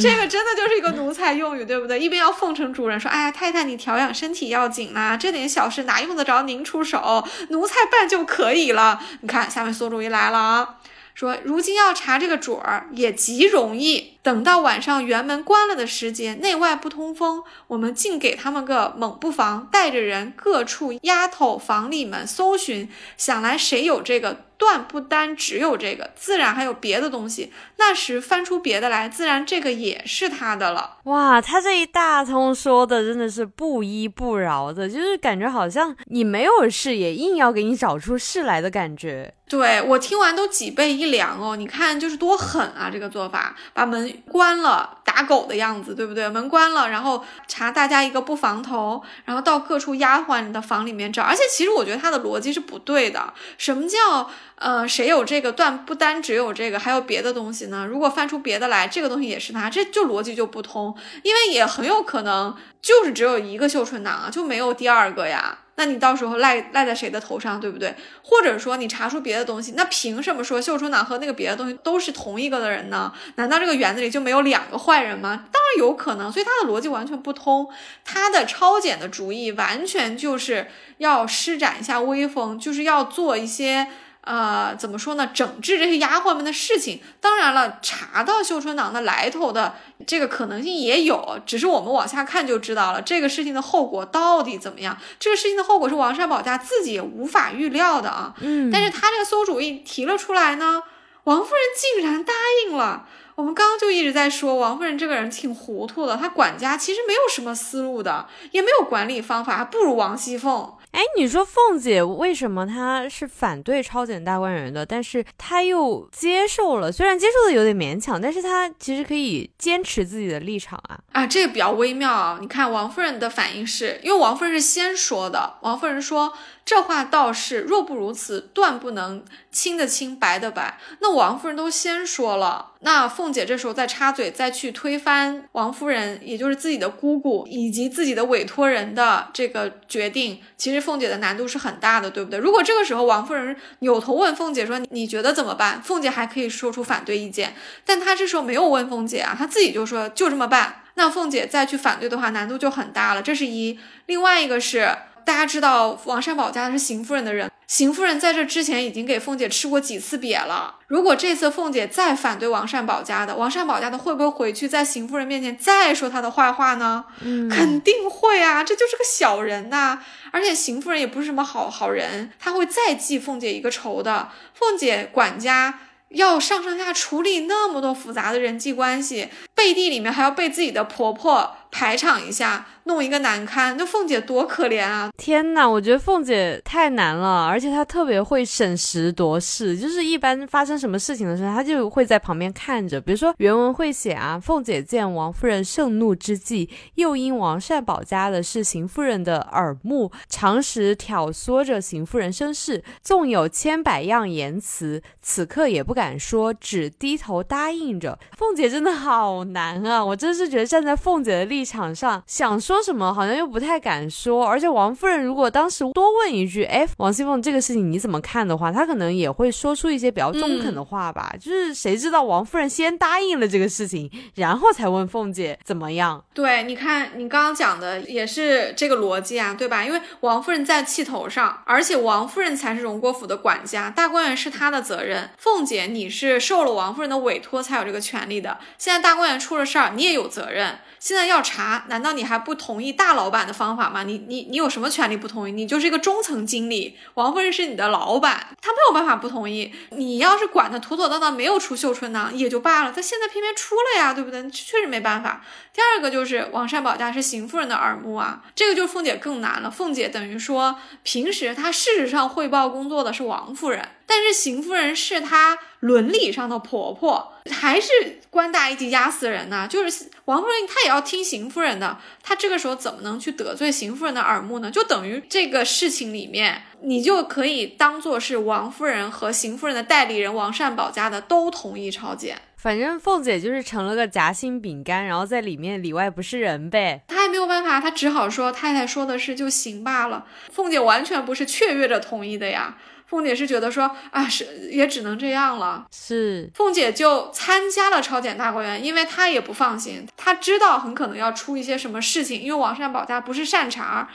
[0.00, 2.00] 这个真的就是一个奴才用语，对不对？
[2.00, 9.00] 一边要奉承主人，说，哎呀，太太你调养身体要紧呐，这点小事哪用得着您出手，奴才办就可以了。
[9.20, 10.68] 你看，下面馊主意来了啊。
[11.14, 14.18] 说，如今要查这个准儿也极容易。
[14.22, 24.44] 等到晚上园门关了的时间，内外不通风，我们竟给他们个猛不防，带着人各处丫头房里们搜寻，想来谁有这个。
[24.62, 27.52] 断不单只有这个，自然还有别的东西。
[27.78, 30.98] 那时翻出别的来，自然这个也是他的了。
[31.04, 39.34] 哇，他这一大通说的真的是不依不饶的，就是感觉好像你没有事，也硬要给你找出事来的感觉。
[39.48, 41.56] 对我听完都脊背一凉哦。
[41.56, 42.88] 你看，就是多狠啊！
[42.90, 46.26] 这个做法，把门关了，打狗的样子，对不对？
[46.28, 51.22] 门关了，然后查大家一个不防头，然后到各处丫鬟的房里面找。
[51.22, 53.34] 而且，其实我觉得他的逻辑是不对的。
[53.58, 54.30] 什么叫？
[54.56, 57.84] 呃，谁有这个断不单只有这个，还有别的东西呢？
[57.84, 65.58] 如果翻出别的来，这个东西也是他，这就逻辑就不通，因为也很有可能就是只有一个绣春囊啊，就没有第二个呀。
[65.76, 67.92] 那你到时候赖赖在谁的头上，对不对？
[68.22, 73.12] 或者说你查出别的东西，那凭什么说绣春囊和那个别的东西都是同一个的人呢？
[73.36, 75.46] 难道这个园子里就没有两个坏人吗？
[75.50, 77.66] 当然有可能，所以他的逻辑完全不通，
[78.04, 83.88] 他的抄检的主意完全就是要施展一下威风，就是要做一些。
[84.22, 85.26] 呃，怎么说呢？
[85.34, 89.74] 整治这些丫鬟们的事情，当然了，查到绣春囊的来头的
[90.06, 93.02] 这个可能性也有，只是我们往下看就知道了。
[93.02, 94.96] 这个事情的后果到底怎么样？
[95.18, 98.32] 这个事情的后果是王善保家自己也无法预料的啊。
[98.40, 100.82] 嗯，但是他这个馊主意提了出来呢，
[101.24, 102.32] 王夫人竟然答
[102.64, 103.08] 应了。
[103.34, 110.70] 我们刚刚就一直在说，王夫人这个人挺糊涂的，她管家其实没有什么思路的，也没有管理方法，还不如王熙凤。
[110.92, 116.92] 哎，你说凤姐为什么她是反对超检大观园的，但是她又接受了？
[116.92, 121.00] 虽然接受的有点勉强，但是她其实可以坚持自己的立场啊！
[121.12, 122.38] 啊，这个比较微妙啊！
[122.40, 126.32] 你看王夫人的反应是，因为王夫人是先说的，王夫人说。
[126.64, 130.78] 这话倒是，若不如此，断不能清的清，白的白。
[131.00, 142.38] 那王夫人都先说了，那凤姐这时候再插嘴，再去推翻王夫人，也就是自己的姑姑以及自己的委托人的这个决定，其实凤姐的难度是很大的，对不对？
[142.38, 153.22] 如果这个时候王夫人扭头问凤姐说：“你觉得怎么办？”凤姐还可以说出反对意见，但她这时候没有问凤姐啊，她自己就说：“就这么办。”那凤姐再去反对的话，难度就很大了。
[153.22, 154.94] 这是一，另外一个是
[155.24, 160.76] 大家知道王善保家的是邢夫人的人，邢夫人在这之前已经给凤姐吃过几次瘪了。
[160.86, 167.04] 如果这次凤姐再反对王善保家的，王善保家的会不会回去在邢夫人面前再说她的坏话呢？
[167.22, 170.02] 嗯，肯定会啊，这就是个小人呐。
[170.30, 174.28] 而且邢夫人也不是什么好好人，她会再记凤姐一个仇的。
[174.54, 175.80] 凤姐管家。
[176.12, 182.66] 要上上下处理那么多复杂的人际关系，背地里面还要被自己的婆婆排场一下。
[182.84, 185.08] 弄一个难堪，那凤姐多可怜啊！
[185.16, 193.00] 天哪，我觉得凤姐太难了，而且她特别会审时度势，就是一般发生什么事情的时候，她就会在旁边看着。
[193.00, 208.18] 比如说原文会写啊，凤姐见王夫人盛怒之际，又因王善保家的是邢夫人的耳目，常时挑唆着邢夫人生事，纵有千百样言辞，此刻也不敢说，只低头答应着。
[208.36, 210.04] 凤姐真的好难啊！
[210.04, 212.72] 我真是觉得站在凤姐的立场上想说。
[212.72, 221.34] 说什么好像又不太敢说，而且王夫人如果当时多问一句，哎，王熙凤这个事情你怎么看的话，她可能也会说出一些比较中肯的话吧。
[221.38, 226.24] 就是谁知道王夫人先答应了这个事情，然后才问凤姐怎么样？
[226.32, 229.84] 对，你看你刚刚讲的也是这个逻辑啊，对吧？
[229.84, 235.28] 因为王夫人在气头上，而且王夫人才是荣国府的管家，大观园是她的责任。
[235.36, 240.78] 凤姐你是受了王夫人的委托才有这个权利的，现在大观园出了事儿，你也有责任。
[241.02, 244.04] 现在要查，难道你还不同意大老板的方法吗？
[244.04, 245.50] 你你你有什么权利不同意？
[245.50, 249.74] 你就是一个中层经理，王夫人是你的老板，他没有办法不同意。
[249.90, 254.48] 你要是管的妥妥当当，没有出绣春囊也就罢了，他现在偏偏出了呀，对不对？
[254.52, 255.44] 确实没办法。
[255.72, 259.68] 第二个就是王善保家是邢夫人的耳目啊，这个就凤姐更难了。
[259.68, 267.90] 凤姐等于说平时她事实上汇报工作的是王夫人，但是邢夫人是她伦理上的婆婆，还是
[268.30, 269.66] 官大一级压死人呢？
[269.68, 274.70] 就是王夫人她也要听邢夫人的，她这个时候怎么能去得罪邢夫人的耳目呢？
[274.70, 282.40] 就等于这个事情里面，你就可以当做是王夫人和邢夫人的代理人王善保家的都同意抄检。
[282.56, 287.02] 反正凤姐就是成了个夹心饼干，然后在里面里外不是人呗。
[287.08, 290.24] 她也没有办法，她只好说太太说的是就行罢了。
[290.52, 292.78] 凤姐完全不是雀跃着同意的呀，
[293.12, 295.86] 凤姐是觉得说啊是也只能这样了。
[295.94, 304.08] 是，凤姐就参加了超检大观园，因为她也不放心，她知道很可能要出一些什么事情，因为王善保家不是善茬。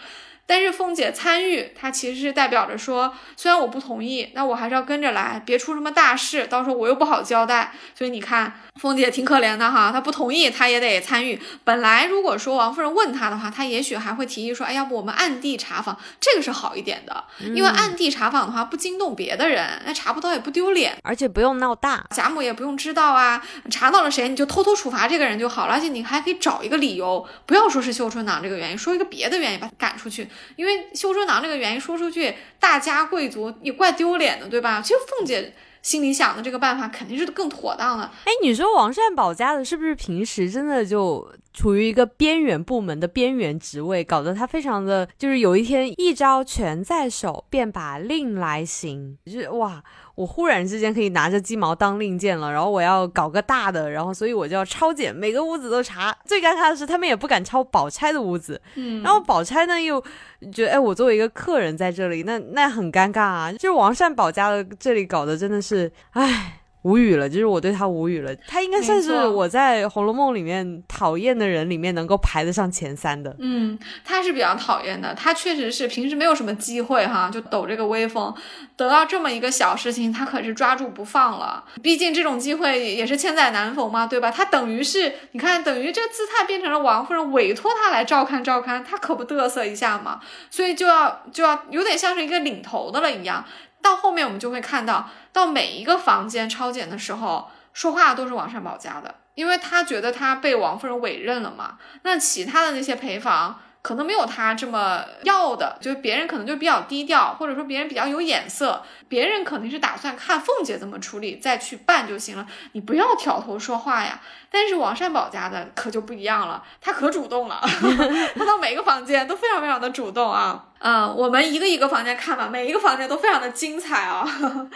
[0.47, 7.73] 但是凤姐参与，她其实是代表着说，虽然我不同意，那我还是要跟着来，别出什么大事，到时候我又不好交代。
[7.93, 11.37] 所以你看，凤姐挺可怜的哈，她不同意，她也得参与。
[11.65, 23.45] 本来如果说王夫人问她的话，她也许还会提议说，哎，要不我们暗地查访，这个是好一点的，因为暗地查访的话不惊动别的人，那查不到也不丢脸，而且不用闹大，贾母也不用知道啊。
[23.69, 30.25] 查到了谁，你就偷偷处罚这个人就好了，而且你还可以找一个理由，不要说是绣春囊这个原因，说一个别的原因把他赶出去。
[30.55, 34.81] 因为修车囊这个原因说出去，大家贵族也怪丢脸的，对吧？
[34.81, 38.03] 其实凤姐心里想的这个办法肯定是更妥当的。
[38.25, 49.83] 哎，你说王善保家的是不是平时真的就处于一个边缘部门的边缘职位，搞得他非常的就是有一天一招权在手，便把令来行，就是哇。
[50.17, 56.17] 我忽然之间可以拿着鸡毛当令箭了，然后我要搞个大的，然后所以我就要抄检，每个屋子都查。
[56.25, 60.03] 最尴尬的是，他们也不敢抄宝钗的屋子，嗯，然后宝钗呢又
[60.51, 63.51] 觉得，哎，我作为一个客人在这里，那那很尴尬啊。
[63.51, 66.61] 就是王善保家的这里搞的真的是，唉。
[66.87, 68.33] 无语了，就是我对他无语了。
[68.47, 73.35] 他应该算是我在《红楼梦》里面讨厌的人里面能够排得上前三的。
[73.39, 75.13] 嗯，他是比较讨厌的。
[75.13, 78.33] 他确实是平时没有什么机会哈，就抖这个威风，
[78.77, 81.61] 得到这么一个小事情，他可是抓住不放了。
[81.83, 84.31] 毕竟这种机会也是千载难逢嘛，对吧？
[84.31, 90.21] 他等于是你看，等于这个姿态变成了王夫人委托他来照看照看，他可不嘚瑟一下嘛。
[90.49, 93.43] 所以就要就要有点像是一个领头的了一样。
[93.81, 101.77] 到后面我们就会看到，到每一个房间抄检的时候，说话都是王善保家的，因为他觉得他被王夫人委任了嘛。
[102.03, 114.19] 那其他的那些陪房可能没有他这么要的，就是别人可能就比较低调，或者说别人比较有眼色，别人肯定是打算看凤姐怎么处理再去办就行了，你不要挑头说话呀。
[114.51, 117.61] 但是王善保家的可就不一样了，他可主动了，
[118.35, 120.63] 他到每个房间都非常非常的主动啊。
[120.79, 124.23] 嗯，我们一个一个房间看吧，每一个房间都非常的精彩啊。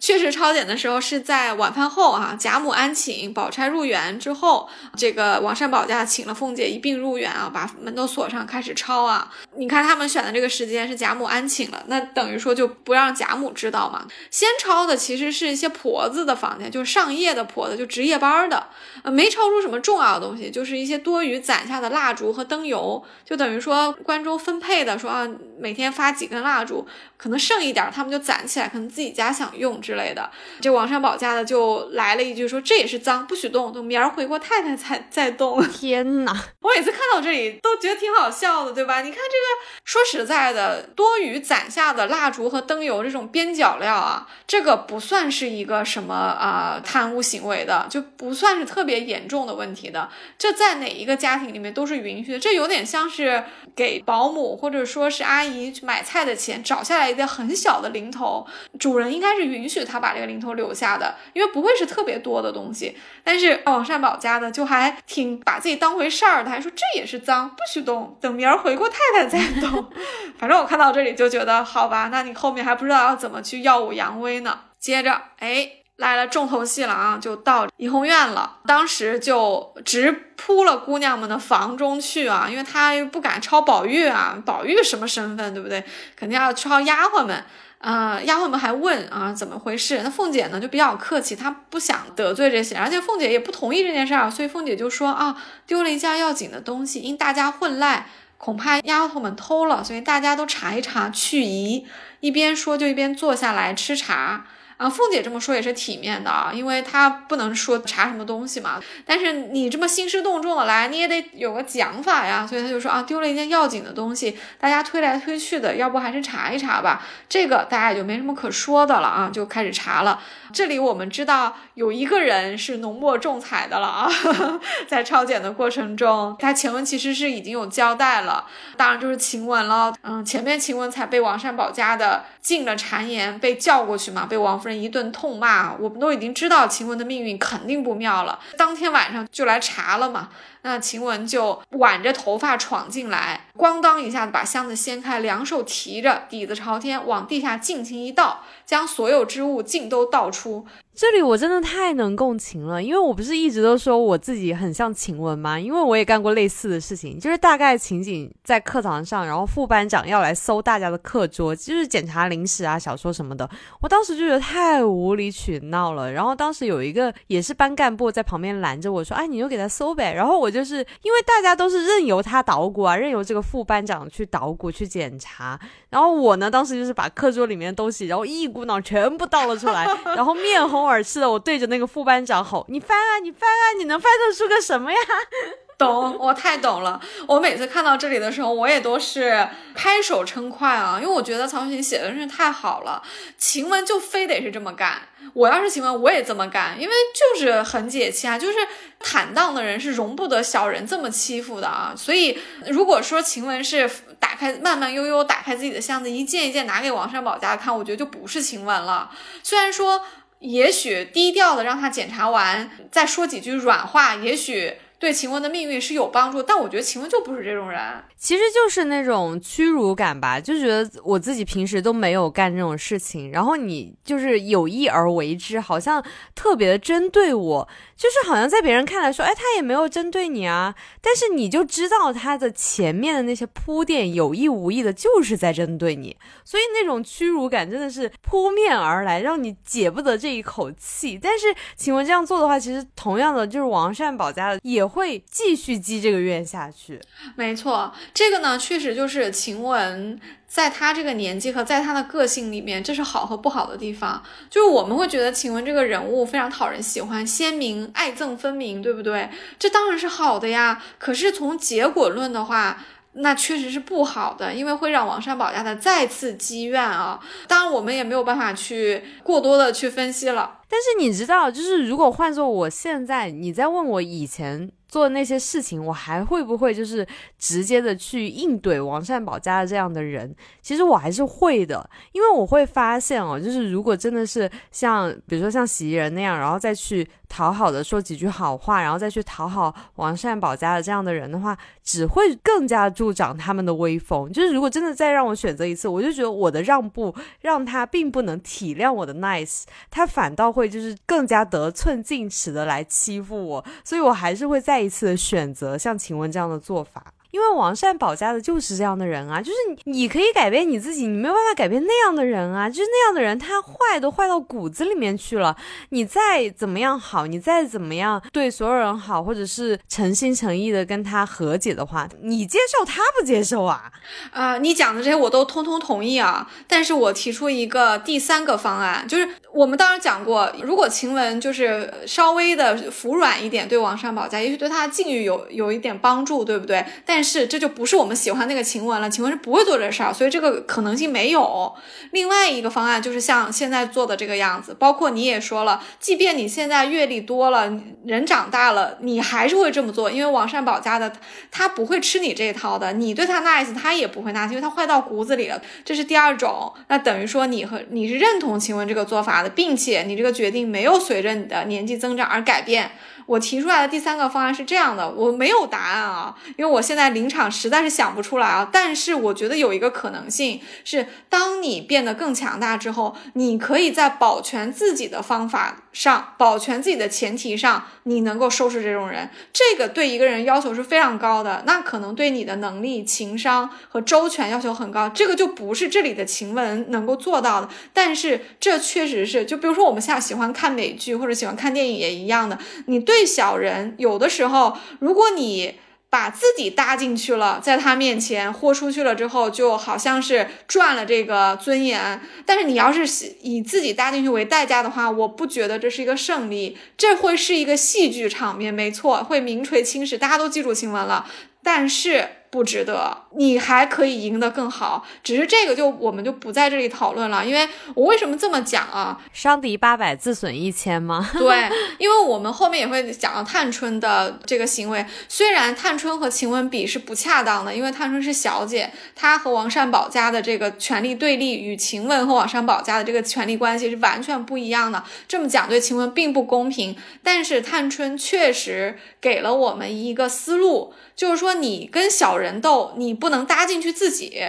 [0.00, 4.66] 确实抄检的时候是在晚饭后啊，贾母安寝，宝钗入园之后，
[4.96, 9.30] 这个王善保家请了凤姐一并入园啊，把门都锁上，开始抄啊。
[9.56, 14.06] 你看他们选的这个时间是贾母安寝了，那等于说就不让贾母知道嘛。
[14.30, 18.66] 先抄的其实是一些婆子的房间，就是上夜的婆子，就值夜班的，
[19.06, 25.24] 呃，没抄出什么重要的东西，就是一些多余攒下的蜡烛和灯油，就等于说关中分配的，说啊
[25.60, 26.84] 每天发几根蜡烛，
[27.16, 29.76] 可能剩一点，他们就攒起来，可能自己家想用。
[29.86, 30.28] 之类的，
[30.60, 35.62] 这王善保家的就来了一句说：“这也是脏，不许动，等明儿回过太太才再动。
[35.70, 36.32] ”天哪！
[36.60, 39.02] 我每次看到这里都觉得挺好笑的，对吧？
[39.02, 50.08] 你看这个，说实在的，多余攒下的蜡烛和灯油这种边角料啊，这个不算是一个什么啊贪污行为的，就不算是特别严重的问题的。
[50.38, 52.38] 这在哪一个家庭里面都是允许的。
[52.38, 53.44] 这有点像是
[53.74, 58.46] 给保姆或者说是阿姨去买菜的钱找下来一个很小的零头，
[58.78, 59.84] 主人应该是允许。
[59.84, 62.96] 他把这个零头留下的，因为不会是特别多的东西。
[63.22, 69.86] 但是王善宝家的就还挺把自己当回事儿的，还说这也是脏，不许动，等明儿回过太太再动。
[70.38, 74.60] 反正我看到这里就觉得，好吧，那你后面还不知道要怎么去耀武扬威呢。
[74.78, 78.58] 接着，哎，来了重头戏了啊，就到怡红院了。
[78.66, 85.82] 当时就直扑了姑娘们的房中去啊，因为她又不敢抄宝玉啊，宝玉什么身份，对不对？
[86.14, 87.44] 肯定要抄丫鬟们。
[87.78, 90.00] 啊，丫鬟们还问啊，怎么回事？
[90.02, 95.36] 那凤姐呢就比较客气，她不想得罪这些，而且凤姐也不同意这件事儿，所以凤姐就说啊，
[95.66, 98.06] 丢了一件要紧的东西，因大家混赖，
[98.38, 101.86] 恐怕丫头们偷了，所以大家都查一查去疑。
[102.20, 104.46] 一边说就一边坐下来吃茶。
[104.76, 108.78] 啊，凤姐这么说也是体面的啊，因为她不能说查什么东西嘛。
[109.06, 112.46] 但是你这么兴师动众的来，你也得有个讲法呀。
[112.46, 117.02] 所以她就说啊，丢了一件要紧的东西，大家推来推去的，要不还是查一查吧。
[117.26, 120.20] 这个大家也就没什么可说的了啊，就开始查了。
[120.52, 124.10] 这里我们知道有一个人是浓墨重彩的了啊，
[124.86, 128.46] 在抄检的过程中，他前文其实是已经有交代了，
[128.76, 129.94] 当然就是晴雯了。
[130.02, 134.60] 嗯，前面晴雯才被王善保家的进了谗言，被叫过去嘛，被王。
[134.66, 138.38] 人一顿痛骂，我们都已经知道晴雯的命运肯定不妙了。
[138.56, 140.28] 当天晚上就来查了嘛。
[140.66, 150.66] 那晴雯就挽着头发闯进来，咣当一下子把箱子掀开，两手提着，底子朝天，往地下尽情一倒，将所有之物尽都倒出。
[150.92, 155.60] 这里我真的太能共情了，因为我不是一直都说我自己很像晴雯吗？
[155.60, 163.48] 因为我也干过类似的事情，就是大概情景在课堂上，然后副班长要来搜大家的课桌，就是检查零食啊、小说什么的。
[163.82, 179.86] 我当时就觉得太无理取闹了，然后当时有一个也是班干部在旁边拦着我说：“哎，你就给他搜呗。”然后我就就是因为大家都是任由他捣鼓啊，任由这个副班长去捣鼓去检查，然后我呢，当时就是把课桌里面的东西，然后一股脑全部倒了出来，
[180.16, 180.86] 然后面红。
[180.86, 184.98] 耳赤的，我对着那个副班长吼：“你翻啊，你翻啊，你能翻得出个什么呀？”
[185.78, 187.00] 懂，我太懂了。
[187.26, 193.02] 我每次看到这里的时候，我也都是拍手称快啊，因为我觉得曹雪芹写的真是太好了。
[193.36, 195.02] 晴雯就非得是这么干，
[195.34, 198.38] 我要是晴雯，我也这么干，因为就是很解气啊。
[198.38, 198.56] 就是
[199.00, 201.92] 坦荡的人是容不得小人这么欺负的啊。
[201.96, 209.10] 所以如果说晴雯是打开慢慢悠悠打开自己的箱子，一件一件拿给王善保家看，我觉得就不是晴雯了。
[209.42, 210.02] 虽然说。
[210.38, 216.42] 也许低调的让他检查完，再说几句软话，也许对晴雯的命运是有帮助。
[216.42, 217.80] 但我觉得晴雯就不是这种人。
[218.16, 226.02] 其实就是那种屈辱感吧，就觉得我自己平时都没有干这种事情，然后你就是有意而为之，好像
[226.34, 241.18] 特别的针对我，就是好像在别人看来说，哎，他也没有针对你啊，但是你就知道他的前面的那些铺垫，有意无意的就是在针对你，所以那种屈辱感真的是扑面而来，让你解不得这一口气。
[241.20, 247.00] 但是晴雯这样做的话，其实同样的就是王善保家也会继续积这个怨下去。
[247.34, 247.92] 没错。
[248.12, 250.20] 这个呢，确实就是晴雯
[250.56, 254.22] 在他这个年纪和在他的个性里面，这是好和不好的地方。
[254.48, 259.28] 就是我们会觉得晴雯这个人物非常讨人喜欢，鲜明，爱憎分明，对不对？
[259.58, 260.82] 这当然是好的呀。
[260.96, 262.82] 可是从结果论的话，
[263.12, 267.20] 那确实是不好的，因为会让王善保家的再次积怨啊。
[267.46, 270.60] 当然，我们也没有办法去过多的去分析了。
[270.70, 274.70] 但是你知道，就是如果换做我现在，你在问我以前。
[274.96, 277.06] 做那些事情，我还会不会就是
[277.38, 280.34] 直接的去应对王善保家的这样的人？
[280.62, 294.30] 其实我还是会的，因为我会发现哦，就是如果真的是像比如说像袭人那样，然后再去讨好的说几句好话，然后再去讨好王善保家的这样的人的话，只会更加助长他们的威风。
[294.30, 304.56] 就是如果真的再让我选择一次，我就觉得我的让步让他并不能体谅我的 nice，他反倒会就是更加得寸进尺的来欺负我，所以我还是会。
[304.66, 307.12] 再一次的选择，像请问这样的做法。
[307.30, 315.56] 因为王善保家的就是这样的人啊，就是你，你可以改变你自己，你没有办法改变那样的人啊，就是那样的人，他坏都坏到骨子里面去了。
[315.90, 323.90] 你再怎么样好，你再怎么样对所有人好，或者是诚心诚意的跟他和解的话，你接受他不接受啊？
[324.30, 326.48] 啊，你讲的这些我都通通同意啊。
[326.66, 336.84] 但是我提出一个第三个方案，就是我们当时讲过，如果晴雯就是稍微的服软一点，对王善保家，也许对他的境遇有有一点帮助，对不对？
[337.04, 341.74] 但是这就不是我们喜欢那个晴雯了，晴雯是不会做这事儿，所以这个可能性没有。
[342.12, 347.70] 另外一个方案就是像现在做的这个样子，包括你也说了，即便你现在阅历多了，
[348.04, 351.12] 人长大了，你还是会这么做，因为王善保家的
[351.50, 355.60] 他不会吃你这一套的，你对他 nice，他也不会 nice，因为他坏到骨子里了。
[355.84, 362.92] 这是第二种，那等于说你和你是认同晴雯这个做法的，并且你这个决定没有随着你的年纪增长而改变。
[363.26, 368.68] 我提出来的第三个方案是这样的，我没有答案啊，因为我现在临场实在是想不出来啊。
[368.72, 379.28] 但是我觉得有一个可能性是，当你变得更强大之后，你可以在保全自己的方法上、保全自己的前提上，你能够收拾这种人。
[379.52, 385.08] 这个对一个人要求是非常高的，那可能对你的能力、情商和周全要求很高。
[385.08, 387.68] 这个就不是这里的晴雯能够做到的。
[387.92, 392.56] 但是这确实是，就比如说我们现在喜欢看美剧或者喜欢看电影也一样的，
[392.86, 393.15] 你对。
[393.16, 395.76] 最小人有的时候，如果你
[396.10, 402.20] 把自己搭进去了，在他面前豁出去了之后，就好像是赚了这个尊严。
[402.44, 403.06] 但是你要是
[403.40, 411.26] 以自己搭进去为代价的话，我不觉得这是一个胜利，这会是一个戏剧场面，没错，会名垂青史，大家都记住新闻了。
[411.62, 412.28] 但是。
[412.56, 415.04] 不值得，你还可以赢得更好。
[415.22, 419.20] 只是这个就我们就不在这里讨论了，因为我为什么这么讲啊？
[419.30, 421.28] 伤敌八百，自损一千吗？
[421.34, 425.04] 对，因为我们后面也会讲到探春的这个行为。
[425.28, 435.04] 虽然探春和晴雯比是不恰当的，因为探春是小姐，她和王善保家的这个权力对立与晴雯和王善保家的这个权力关系是完全不一样的。
[435.28, 436.96] 这么讲对晴雯并不公平。
[437.22, 440.94] 但是探春确实给了我们一个思路。
[441.14, 444.40] 就是说，你跟小人人斗，你不能搭进去自己，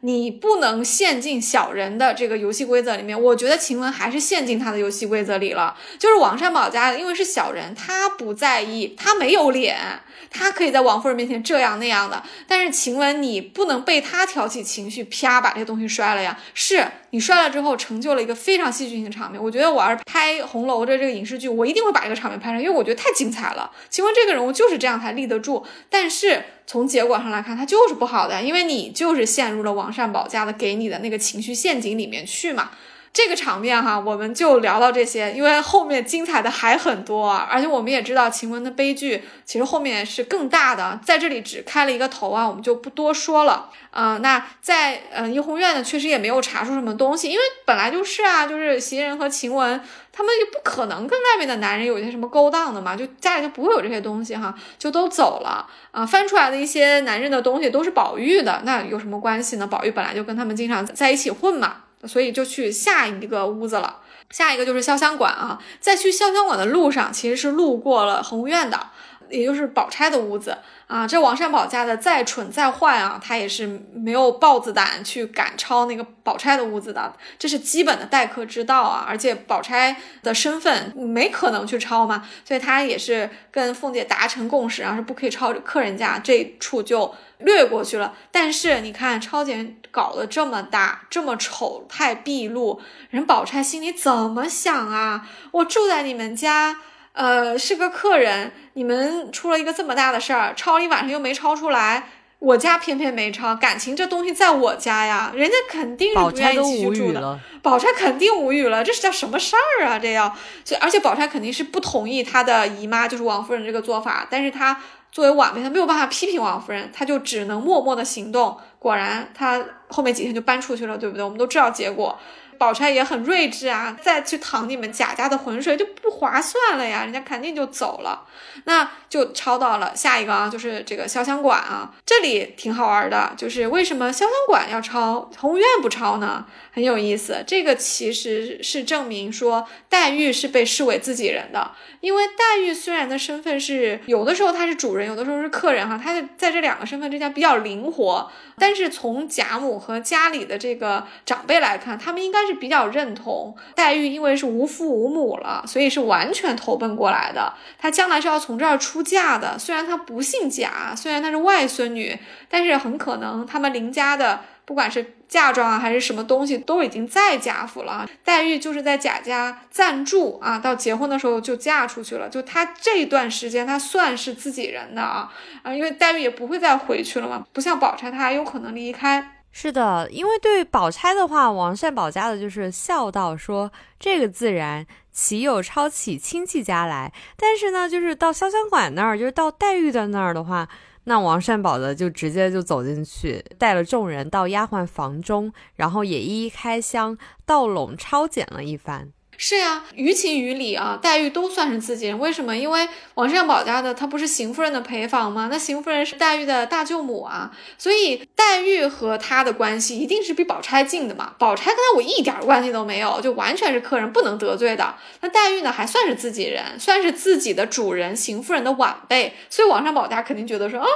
[0.00, 3.18] 你不能陷进小人的这个游戏规则里面。
[3.20, 5.76] 我觉得晴雯还是陷进他的游戏规则里了。
[5.98, 10.00] 就是王善保家，因为是小人，他不在意，他没有脸。
[10.36, 16.36] 他可以在王夫人面前这样那样的，但是晴雯，你不能被他挑起情绪，啪把这个东西摔了呀！
[16.54, 16.84] 是
[17.14, 19.40] 你摔了之后，成就了一个非常戏剧性的场面。
[19.40, 23.70] 我觉得我要是拍红楼的这个影视剧，我一定会把这个场面拍上，因为我觉得太精彩了。
[23.88, 32.72] 请问这个人物就是这样才立得住，但是从结果上来看，他就是不好的，因为你就是陷入了王善保家的给你的那个情绪陷阱里面去嘛。
[33.14, 43.70] 这个场面哈，我们就聊到这些，因为后面精彩的还很多，啊而且我们也知道晴雯的悲剧其实后面是更大的，在这里只开了一个头啊，我们就不多说了。
[43.92, 59.68] 嗯，那在嗯怡红院呢，确实也没有查出什么东西，因为本来就是啊，就是袭人和晴雯他们就不可能跟外面的男人有些什么勾当的嘛，就家里就不会有这些东西哈，就都走了啊，翻出来的一些男人的东西都是宝玉的，那有什么关系呢？
[59.68, 61.76] 宝玉本来就跟他们经常在一起混嘛。
[62.06, 64.00] 所以就去下一个屋子了，
[64.30, 65.58] 下一个就是潇湘馆啊。
[65.80, 68.88] 在去潇湘馆的路上，其实是路过了红院的，
[69.30, 70.56] 也就是宝钗的屋子
[70.86, 71.06] 啊。
[71.06, 79.04] 这王善保家的再蠢再坏啊，他也是没有豹子胆去赶抄那个宝钗的屋子的，这是基本的待客之道啊。
[79.08, 87.14] 而且宝钗的身份没可能去抄嘛，所以他也是跟凤姐达成共识啊，是不可以抄客人家这处就。
[87.38, 95.28] 略过去了，但是你看超前搞得这么大，这么丑态毕露，人宝钗心里怎么想啊？
[95.50, 96.78] 我住在你们家，
[97.14, 102.08] 呃，是个客人，你们出了一个这么大的事儿，抄了一晚上又没抄出来，
[102.38, 107.40] 我家偏偏没抄，感情这东西在我家呀，人家肯定是不愿意继续住的。
[107.62, 109.98] 宝钗肯定无语了，这是叫什么事儿啊？
[109.98, 114.80] 这要，所以而且宝钗肯定是不同意她的姨妈就是王夫人这个做法，但是她。
[115.14, 118.58] 作为晚辈，她没有办法批评王夫人，她就只能默默的行动。
[118.80, 121.22] 果然，她后面几天就搬出去了，对不对？
[121.22, 122.18] 我们都知道结果。
[122.58, 128.26] 宝钗也很睿智啊，再去淌你们贾家的浑水就不划算了呀，人家肯定就走了。
[128.64, 136.46] 那就抄到了下一个啊，就是这个潇湘馆啊，这里挺好玩的，就是为什么潇湘馆要抄，红院不抄呢？
[136.72, 148.28] 很有意思，这个其实是证明说黛玉是被视为自己人的，因为黛玉虽然的身份是有的时候她是主人，有的时候是客人哈，她在这两个身份之间比较灵活，
[148.58, 159.58] 但是从贾母和家里的这个长辈来看，他们应该是比较认同黛玉，因为是无父无母了，所以是完全投奔过来的，她将来是要从这儿出嫁的。
[159.58, 162.18] 虽然她不姓贾，虽然她是外孙女，
[162.48, 164.40] 但是很可能他们林家的。
[164.66, 168.08] 不管是嫁妆啊，还是什么东西，都已经在贾府了。
[168.24, 172.30] 黛玉就是在贾家暂住啊，到结婚的时候就嫁出去了。
[172.30, 175.30] 就她这段时间，她算是自己人的啊
[175.62, 179.33] 啊，因为黛玉也不会再回去了嘛，不像宝钗，她还有可能离开。
[179.56, 190.68] 是的，因为对宝钗的话，王善保家的就是笑道说：“这个自然，岂有抄起亲戚家来？”但是呢，就是到潇湘馆那儿，就是到黛玉的那儿的话。
[191.04, 199.12] 那王善保的就直接就走进去，带了众人到丫鬟房中，然后也一一开箱倒拢抄检了一番。
[199.36, 202.18] 是呀，于情于理啊，黛玉都算是自己人。
[202.18, 202.56] 为什么？
[202.56, 205.48] 因为王善保家的他不是邢夫人的陪房吗？
[205.50, 211.34] 那邢夫人是黛玉的大舅母啊，所以黛玉和他的关系一定是比宝钗近的嘛。
[211.38, 214.94] 宝钗跟他我一点关系都没有，就完全是客人，不能得罪的。
[215.20, 220.86] 那黛玉呢，还算是自己人，算是自己的主人，邢夫人的晚辈，所以王善保家肯定觉得说啊。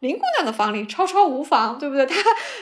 [0.00, 2.04] 林姑娘的房里超超无妨，对不对？
[2.04, 2.14] 她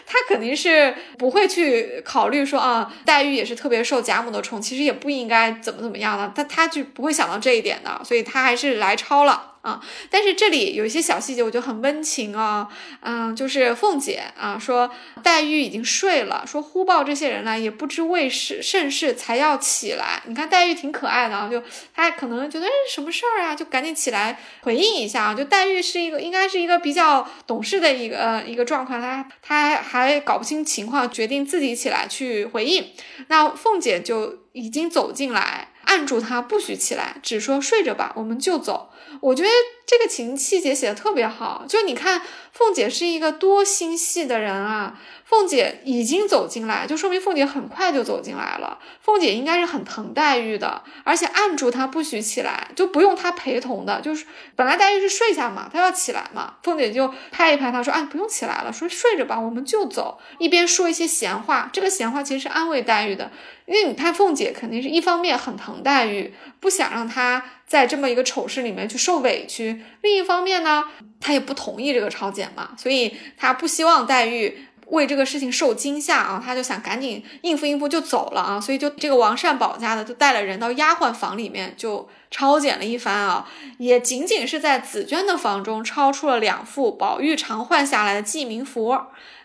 [0.07, 9.54] 她肯定是不会去考虑说啊，黛玉也是特别受贾母的宠，其实也不应该怎么怎么样的，她她就不会想到这一点的，所以她还是来抄了。
[9.65, 12.69] 啊，但是这里有一些小细节，我觉得很温情啊，
[13.01, 14.91] 嗯，就是凤姐啊说
[15.23, 20.23] 黛玉已经睡了，说呼报这些人来，也不知为是甚事才要起来。
[20.27, 21.63] 你看黛玉挺可爱的啊，就
[21.95, 25.35] 她可能觉得什么事儿啊，就赶紧起来回应一下啊。
[25.35, 32.87] 就黛玉是一个应该是一个比较懂事的一个呃一个状况，她她还搞不清情况，决定自己起来去回应。
[33.29, 35.69] 那凤姐就已经走进来。
[35.87, 38.89] 按住他，不许起来，只说睡着吧，我们就走。
[39.25, 39.49] 我觉得
[39.87, 42.21] 这个情细节写的特别好，就你看，
[42.55, 44.99] 凤姐是一个多心细的人啊。
[45.25, 48.79] 凤姐已经走进来，就说明凤姐很快就走进来了。
[49.01, 63.33] 凤姐应该是很疼黛玉的，而且按住她不许起来，就不用她陪同的，就是本来黛玉是睡下嘛，她要起来嘛，凤姐就拍一拍她说：“啊，不用起来了，说睡着吧，我们就走。”一边说一些闲话，这个闲话其实是安慰黛玉的，
[63.67, 70.85] 因为你看凤姐肯定是一方面很疼黛玉，不想让她在这么一个丑事里面去受委屈；另一方面呢，
[71.19, 72.31] 她也不同意这个抄
[72.77, 74.67] 所以他不希望黛玉。
[74.89, 88.95] 为这个事情受惊吓啊，他就想赶紧应付应付就走了啊，所以就这个王善保家的就带了人到丫鬟房里面就抄检了一番啊，也仅仅是在紫娟的房中抄出了两副宝玉常换下来的记名符。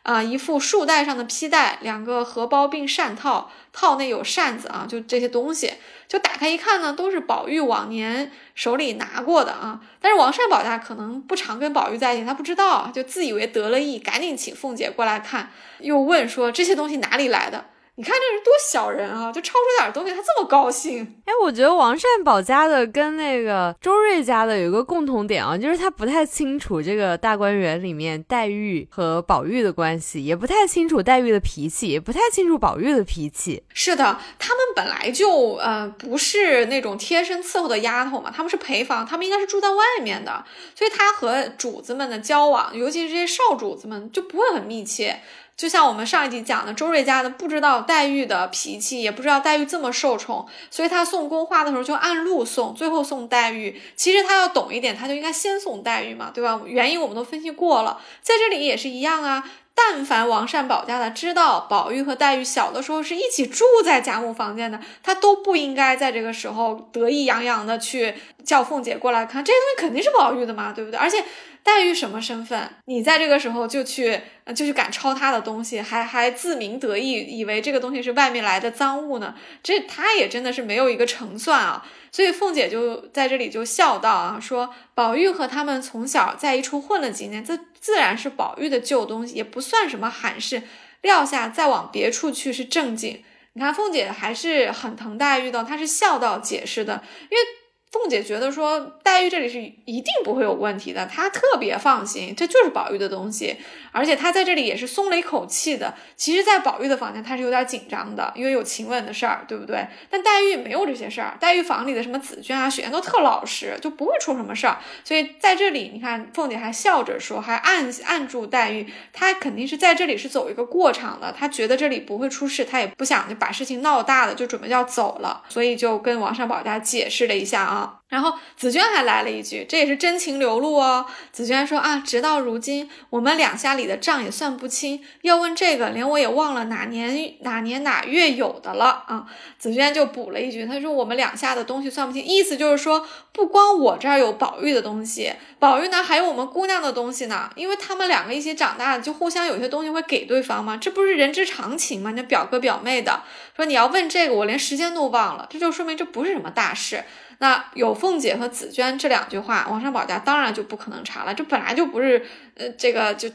[0.10, 5.72] 啊，一副束带上的披带，两个荷包并扇套，套内有扇子啊，就这些东西，
[6.08, 9.80] 就打开一看呢，都是宝玉往年手里拿过的啊。
[10.02, 17.66] 但是王善保家可能不常跟宝玉在一起，他不知道，就自以为得了意，赶紧请凤姐过来看，又问说这些东西哪里来的。
[18.00, 19.30] 你看这人多小人啊！
[19.30, 21.04] 就抄出点东西，他这么高兴。
[21.26, 33.62] 哎，我觉得王善保家的跟那个周瑞家的有一个共同点啊，就是他不太清楚这个大观园里面黛玉和宝玉的关系，也不太清楚黛玉的脾气，也不太清楚宝玉的脾气。
[33.74, 45.20] 是的，他们本来就呃不是那种贴身伺候的丫头嘛，他们是陪房，他们应该是住在外面的，所以他和主子们的交往，尤其是这些少主子们，就不会很密切。
[45.60, 53.78] 就像我们上一集讲的，周瑞家的不知道黛玉的脾气，也不知道黛玉这么受宠，所以他送宫花的时候就按路送，最后送黛玉。
[53.98, 56.62] 其实他要懂一点，他就应该先送黛玉嘛，对吧？
[56.66, 59.44] 原因我们都分析过了，在这里也是一样啊。
[59.76, 68.14] 但凡王善保家的知道宝玉和黛玉小的时候是一起住在贾母房间的，他都不应该在这个时候得意洋洋的去
[68.46, 70.98] 叫凤姐过来看这些东西，肯定是宝玉的嘛，对不对？
[70.98, 71.22] 而且。
[71.64, 72.70] 黛玉什么身份？
[72.86, 74.20] 你在这个时候就去，
[74.56, 79.36] 就去敢抄他的东西，还还自鸣得意，以为这个东西是外面来的赃物呢？
[79.62, 81.86] 这他也真的是没有一个成算啊！
[82.12, 90.64] 所以凤姐就在这里就笑道啊，说宝玉和他们从小在一处混了几年，这自然是宝玉的旧东西，也不算什么罕事。
[91.02, 93.24] 撂下再往别处去是正经。
[93.54, 97.44] 你看凤姐还是很疼黛玉的，她是笑道解释的，因为。
[97.92, 103.58] 凤姐觉得说黛玉这里是一定不会有问题的，她特别放心，这就是宝玉的东西，
[103.92, 105.96] 而且她在这里也是松了一口气的。
[106.16, 109.88] 其实，在宝玉的房间，她是有点紧张的，因为有晴雯的事儿，对不对？
[110.08, 114.78] 但黛玉没有这些事儿，黛玉房里的什么紫鹃啊、雪雁都特老实，就不会出什么事儿。
[115.04, 127.79] 所以在这里，你看凤姐还笑着说，还按按住黛玉，她肯定是在这里是走一个过场的，她觉得这里不会出事，她也不想就把事情闹大了，就准备要走了，所以就跟王善保家解释了一下啊。
[128.10, 131.06] 然后紫娟还来了一句，这也是真情流露哦。
[131.32, 135.00] 紫娟说啊，直到如今，我们两下里的账也算不清。
[135.22, 139.28] 要问这个，连我也忘了哪年哪年哪月有的了啊。
[139.60, 147.48] 紫娟就补了一句，她说我们两下的东西算不清，意思就是说，不光我这儿有宝玉的东西，宝玉呢还有我们姑娘的东西呢。
[147.56, 152.12] 因为他们两个一起长大的，就互相有些东西会给对方嘛，这不是人之常情吗？
[152.16, 153.22] 那表哥表妹的，
[153.56, 157.04] 说你要问这个，我连时间都忘了，这就说明这不是什么大事。
[157.40, 161.34] 那有凤姐和紫娟这两句话，王善保家当然就不可能查了。
[161.34, 162.26] 这本来就不是，
[162.56, 163.30] 呃，这个就